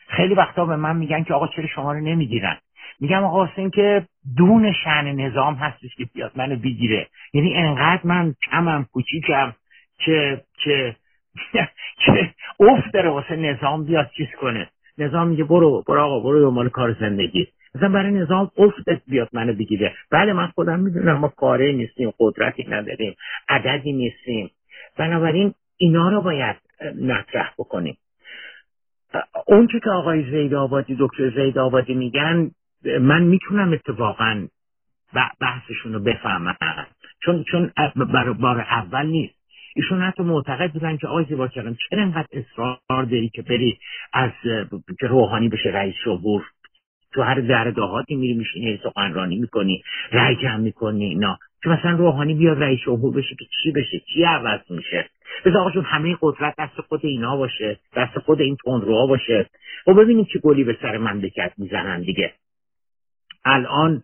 خیلی 0.09 0.35
وقتا 0.35 0.65
به 0.67 0.77
من 0.77 0.97
میگن 0.97 1.25
که 1.25 1.35
آقا 1.35 1.49
چرا 1.49 1.67
شما 1.67 1.93
رو 1.93 2.01
نمی‌گیرن. 2.01 2.59
میگم 3.01 3.25
آقا 3.25 3.49
این 3.57 3.71
که 3.71 4.07
دون 4.37 4.73
شعن 4.85 5.07
نظام 5.21 5.55
هستش 5.55 5.95
که 5.97 6.07
بیاد 6.15 6.33
منو 6.37 6.57
بگیره. 6.57 7.09
یعنی 7.35 7.55
انقدر 7.55 8.01
من 8.05 8.35
کمم 8.51 8.87
کوچیکم 8.93 9.55
که 9.99 10.43
که 10.65 10.97
که 12.07 12.31
افت 12.61 12.93
داره 12.95 13.11
واسه 13.11 13.37
نظام 13.37 13.85
بیاد 13.85 14.11
چیز 14.17 14.29
کنه. 14.41 14.69
نظام 14.99 15.29
میگه 15.29 15.45
برو 15.45 15.85
برو 15.89 16.01
آقا 16.03 16.21
برو 16.21 16.41
دنبال 16.41 16.69
کار 16.69 16.97
زندگی. 17.01 17.49
مثلا 17.75 17.89
برای 17.89 18.13
نظام 18.13 18.51
افت 18.59 19.03
بیاد 19.09 19.29
منو 19.33 19.53
بگیره. 19.53 19.95
بله 20.11 20.33
من 20.33 20.47
خودم 20.47 20.81
می‌دونم 20.81 21.19
ما 21.19 21.29
کاره 21.29 21.73
نیستیم 21.73 22.13
قدرتی 22.19 22.67
نداریم 22.69 23.15
عددی 23.49 23.93
نیستیم. 23.93 24.51
بنابراین 24.99 25.55
اینا 25.77 26.09
رو 26.09 26.23
باید 26.23 26.57
مطرح 27.03 27.55
بکنیم. 27.59 27.97
اون 29.47 29.67
که 29.67 29.91
آقای 29.91 30.31
زید 30.31 30.55
آبادی 30.55 30.97
دکتر 31.01 31.31
زید 31.31 31.59
آبادی 31.59 31.95
میگن 31.95 32.51
من 33.01 33.23
می‌تونم 33.23 33.73
اتفاقا 33.73 34.47
بحثشون 35.41 35.93
رو 35.93 36.01
بفهمم. 36.01 36.57
چون 37.25 37.45
چون 37.45 37.73
بار 38.41 38.61
اول 38.61 39.07
نیست. 39.07 39.35
ایشون 39.77 40.03
حتی 40.03 40.23
معتقد 40.23 40.73
بودن 40.73 40.97
که 40.97 41.07
آقای 41.07 41.25
زیبا 41.25 41.49
چرا 41.49 41.75
انقدر 41.93 42.27
اصرار 42.33 42.79
داری 42.89 43.29
که 43.29 43.43
بری 43.43 43.79
از 44.13 44.31
که 45.01 45.07
روحانی 45.07 45.49
بشه 45.49 45.69
رئیس 45.69 45.95
شعور 46.05 46.43
تو 47.13 47.23
هر 47.23 47.41
در 47.41 47.71
دهاتی 47.71 48.17
میری 48.17 48.35
میشینی 48.35 48.81
سخنرانی 48.85 49.37
می‌کنی 49.39 49.83
رأی 50.13 50.37
جمع 50.37 50.57
می‌کنی 50.57 51.05
اینا. 51.05 51.39
که 51.63 51.69
مثلا 51.69 51.91
روحانی 51.91 52.35
بیاد 52.35 52.63
رئیس 52.63 52.81
جمهور 52.87 53.15
بشه 53.15 53.35
که 53.35 53.45
چی 53.63 53.73
بشه؟ 53.73 54.01
چی 54.15 54.25
عوض 54.25 54.61
میشه؟ 54.71 55.11
بس 55.45 55.53
آقا 55.57 55.81
همه 55.81 56.17
قدرت 56.21 56.55
دست 56.59 56.81
خود 56.81 57.01
اینا 57.03 57.37
باشه 57.37 57.79
دست 57.97 58.19
خود 58.19 58.41
این 58.41 58.57
تندروها 58.65 59.07
باشه. 59.07 59.47
و 59.87 59.93
خب 59.93 60.01
ببینید 60.03 60.27
چه 60.33 60.39
گلی 60.39 60.65
به 60.65 60.77
سر 60.83 60.99
مملکت 60.99 61.53
می‌زنن 61.59 62.01
دیگه. 62.01 62.33
الان 63.45 64.03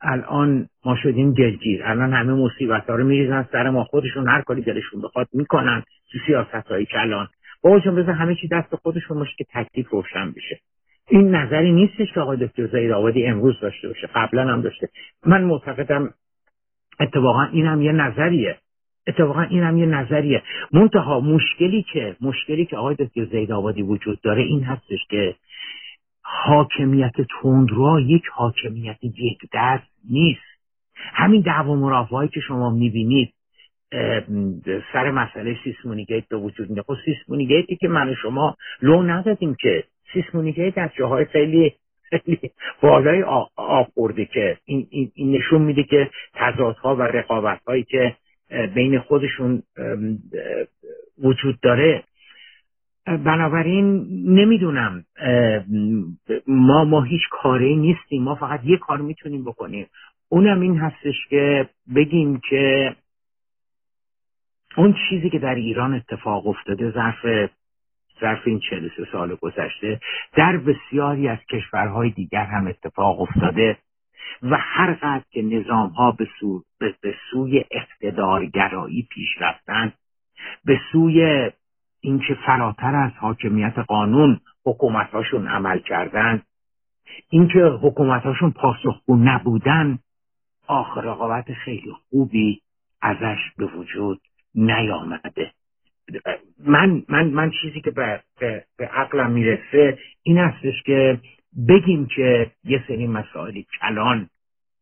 الان 0.00 0.68
ما 0.84 0.96
شدیم 1.02 1.34
دلگیر 1.34 1.84
الان 1.84 2.12
همه 2.12 2.32
مصیبت 2.32 2.90
ها 2.90 2.96
رو 2.96 3.04
میریزن 3.04 3.48
سر 3.52 3.70
ما. 3.70 3.84
خودشون 3.84 4.28
هر 4.28 4.40
کاری 4.40 4.62
دلشون 4.62 5.02
بخواد 5.02 5.28
می‌کنن 5.32 5.82
تو 6.12 6.18
سیاست 6.26 6.66
هایی 6.68 6.86
کلان. 6.86 7.28
با 7.62 7.80
جون 7.80 7.94
بزن 7.94 8.12
همه 8.12 8.34
چی 8.34 8.48
دست 8.48 8.76
خودشون 8.76 9.18
باشه 9.18 9.32
که 9.38 9.44
تکلیف 9.54 9.88
روشن 9.88 10.30
بشه. 10.30 10.60
این 11.08 11.34
نظری 11.34 11.72
نیستش 11.72 12.12
که 12.14 12.20
آقای 12.20 12.46
دکتر 12.46 12.66
زید 12.66 12.90
آبادی 12.90 13.26
امروز 13.26 13.60
داشته 13.60 13.88
باشه 13.88 14.08
قبلا 14.14 14.52
هم 14.52 14.62
داشته. 14.62 14.88
من 15.26 15.44
معتقدم 15.44 16.14
اتفاقا 17.00 17.42
این 17.42 17.66
هم 17.66 17.82
یه 17.82 17.92
نظریه. 17.92 18.58
اتفاقا 19.06 19.42
این 19.42 19.62
هم 19.62 19.78
یه 19.78 19.86
نظریه. 19.86 20.42
منتها 20.72 21.20
مشکلی 21.20 21.84
که 21.92 22.16
مشکلی 22.20 22.66
که 22.66 22.76
آقای 22.76 22.94
دکتر 22.94 23.24
زید 23.24 23.52
آبادی 23.52 23.82
وجود 23.82 24.20
داره 24.20 24.42
این 24.42 24.62
هستش 24.62 24.98
که 25.10 25.34
حاکمیت 26.22 27.12
تندرو 27.42 28.00
یک 28.00 28.22
حاکمیت 28.32 28.98
یک 29.02 29.38
دست 29.54 29.90
نیست. 30.10 30.40
همین 30.94 31.40
دعوا 31.40 31.74
مرافعایی 31.74 32.28
که 32.28 32.40
شما 32.40 32.70
می‌بینید 32.70 33.32
سر 34.92 35.10
مسئله 35.10 35.56
سیسمونیگیت 35.64 36.28
به 36.28 36.36
وجود 36.36 36.70
میده 36.70 36.82
خب 36.82 36.96
سیسمونیگیتی 37.04 37.76
که 37.76 37.88
من 37.88 38.08
و 38.08 38.14
شما 38.14 38.56
لو 38.82 39.02
ندادیم 39.02 39.56
که. 39.60 39.84
سیسمونیگیت 40.12 40.78
از 40.78 40.90
جاهای 40.98 41.24
خیلی 41.24 41.72
بالای 42.82 43.22
آخورده 43.56 44.24
که. 44.24 44.56
این, 44.64 44.86
این, 44.90 45.10
این 45.14 45.32
نشون 45.32 45.62
میده 45.62 45.82
که 45.82 46.10
تضادها 46.34 46.96
و 46.96 47.02
رقابت 47.02 47.60
هایی 47.66 47.82
که 47.82 48.16
بین 48.74 48.98
خودشون 48.98 49.62
وجود 51.18 51.60
داره. 51.60 52.04
بنابراین 53.06 54.06
نمی‌دونم 54.26 55.04
ما 56.46 56.84
ما 56.84 57.02
هیچ 57.02 57.22
کاری 57.30 57.76
نیستیم. 57.76 58.22
ما 58.22 58.34
فقط 58.34 58.60
یه 58.64 58.76
کار 58.76 58.98
می‌تونیم 58.98 59.44
بکنیم. 59.44 59.86
اونم 60.28 60.60
این 60.60 60.78
هستش 60.78 61.14
که 61.28 61.68
بگیم 61.94 62.40
که 62.50 62.94
اون 64.76 64.94
چیزی 65.08 65.30
که 65.30 65.38
در 65.38 65.54
ایران 65.54 65.94
اتفاق 65.94 66.46
افتاده 66.46 66.90
ظرف 66.90 67.50
ظرف 68.20 68.42
این 68.44 68.60
43 68.70 69.04
سال 69.12 69.34
گذشته 69.34 70.00
در 70.36 70.56
بسیاری 70.56 71.28
از 71.28 71.38
کشورهای 71.50 72.10
دیگر 72.10 72.44
هم 72.44 72.66
اتفاق 72.66 73.20
افتاده. 73.20 73.76
و 74.42 74.56
هر 74.60 74.94
قدر 74.94 75.24
که 75.30 75.42
نظام 75.42 75.88
ها 75.88 76.10
به, 76.10 76.28
سو، 76.40 76.62
به 76.78 77.14
سوی 77.30 77.64
اقتدارگرایی 77.70 79.08
پیش 79.10 79.28
رفتن 79.40 79.92
به 80.64 80.80
سوی 80.92 81.50
اینکه 82.00 82.34
فراتر 82.46 82.94
از 82.96 83.12
حاکمیت 83.12 83.78
قانون 83.78 84.40
حکومتاشون 84.64 85.48
عمل 85.48 85.78
کردن 85.78 86.42
اینکه 87.28 87.58
حکومتاشون 87.82 88.50
پاسخگو 88.50 89.16
نبودن 89.16 89.98
آخر 90.66 91.00
رقابت 91.00 91.52
خیلی 91.52 91.92
خوبی 92.10 92.60
ازش 93.02 93.38
به 93.56 93.66
وجود 93.66 94.20
نیامده. 94.54 95.52
من 96.58 97.02
من 97.08 97.26
من 97.26 97.50
چیزی 97.62 97.80
که 97.80 97.90
به, 97.90 98.20
به, 98.40 98.64
به 98.76 98.86
عقلم 98.86 99.30
می‌رسه 99.30 99.98
این 100.22 100.38
هستش 100.38 100.82
که 100.86 101.20
بگیم 101.68 102.06
که 102.16 102.50
یه 102.64 102.84
سری 102.88 103.06
مسائلی 103.06 103.66
کلان 103.80 104.28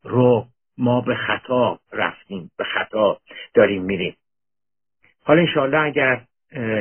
رو 0.02 0.46
ما 0.78 1.00
به 1.00 1.14
خطا 1.14 1.78
رفتیم 1.92 2.50
به 2.58 2.64
خطا 2.64 3.18
داریم 3.54 3.82
میریم. 3.82 4.16
حالا 5.24 5.40
انشاءالله 5.40 5.78
اگر 5.78 6.24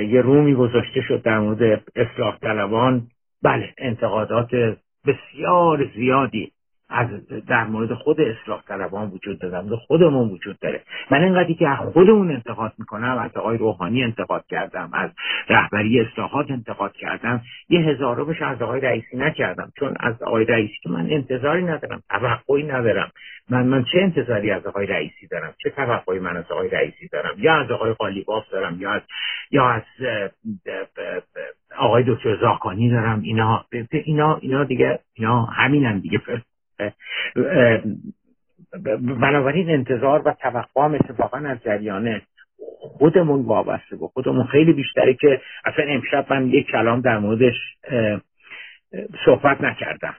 یه 0.02 0.22
رومی 0.22 0.54
گذاشته 0.54 1.02
شد 1.02 1.22
در 1.22 1.40
مورد 1.40 1.84
اصلاح 1.96 2.38
طلبان 2.38 3.08
بله 3.44 3.74
انتقادات 3.78 4.50
بسیار 5.06 5.92
زیادی 5.96 6.52
از 6.90 7.08
در 7.48 7.64
مورد 7.64 7.94
خود 7.94 8.22
اصلاح 8.22 8.64
طلبان 8.68 9.08
وجود 9.10 9.40
دارم 9.40 9.76
خودمون 9.76 10.30
وجود 10.30 10.60
داره. 10.60 10.82
من 11.12 11.24
اینقدری 11.24 11.56
که 11.56 11.70
از 11.70 11.94
خودمون 11.94 12.32
انتقاد 12.32 12.74
می‌کنم 12.78 13.18
از 13.18 13.38
آقای 13.38 13.58
روحانی 13.58 14.04
انتقاد 14.04 14.46
کردم 14.46 14.90
از 14.94 15.12
رهبری 15.50 16.02
اصلاحات 16.02 16.52
انتقاد 16.52 16.94
کردم 16.94 17.42
یه 17.70 17.80
هزارو 17.80 18.26
بشه 18.26 18.46
از 18.46 18.62
آقای 18.62 18.82
رئیسی 18.82 19.18
نکردم 19.18 19.72
چون 19.80 19.94
از 20.00 20.24
آقای 20.24 20.46
رئیسی 20.46 20.74
که 20.84 20.90
من 20.90 21.08
انتظاری 21.10 21.64
ندارم 21.64 22.02
توقعی 22.10 22.64
ندارم. 22.64 23.12
من 23.50 23.66
من 23.66 23.84
چه 23.84 24.00
انتظاری 24.02 24.52
از 24.52 24.66
آقای 24.66 24.86
رئیسی 24.86 25.28
دارم؟ 25.28 25.54
چه 25.64 25.70
توقعی 25.70 26.20
من 26.20 26.38
از 26.38 26.52
آقای 26.52 26.70
رئیسی 26.70 27.08
دارم؟ 27.08 27.36
یا 27.38 27.56
از 27.56 27.72
آقای 27.72 27.94
قالیباف 27.94 28.50
دارم 28.50 28.82
یا 28.82 28.92
از 28.92 29.02
یا 29.52 29.70
از 29.70 29.84
آقای 31.78 32.04
دکتر 32.08 32.38
زاکانی 32.42 32.90
دارم. 32.90 33.22
اینا 33.22 33.66
اینا 33.92 34.38
اینا 34.42 34.64
دیگه 34.64 35.00
اینا 35.14 35.46
همینن 35.46 36.00
دیگه. 36.00 36.22
بنابراین 39.20 39.70
انتظار 39.70 40.22
و 40.28 40.34
توقع 40.42 40.82
هم 40.82 40.94
اتفاقا 40.94 41.38
از 41.38 41.64
جریان 41.64 42.22
خودمون 42.80 43.46
وابسته 43.46 43.96
با 43.96 44.08
خودمون 44.08 44.46
خیلی 44.46 44.74
بیشتره 44.74 45.14
که 45.14 45.42
اصلا 45.66 45.86
امشب 45.88 46.34
من 46.34 46.48
یک 46.48 46.68
کلام 46.68 47.02
در 47.02 47.20
موردش 47.20 47.56
صحبت 49.26 49.62
نکردم. 49.62 50.16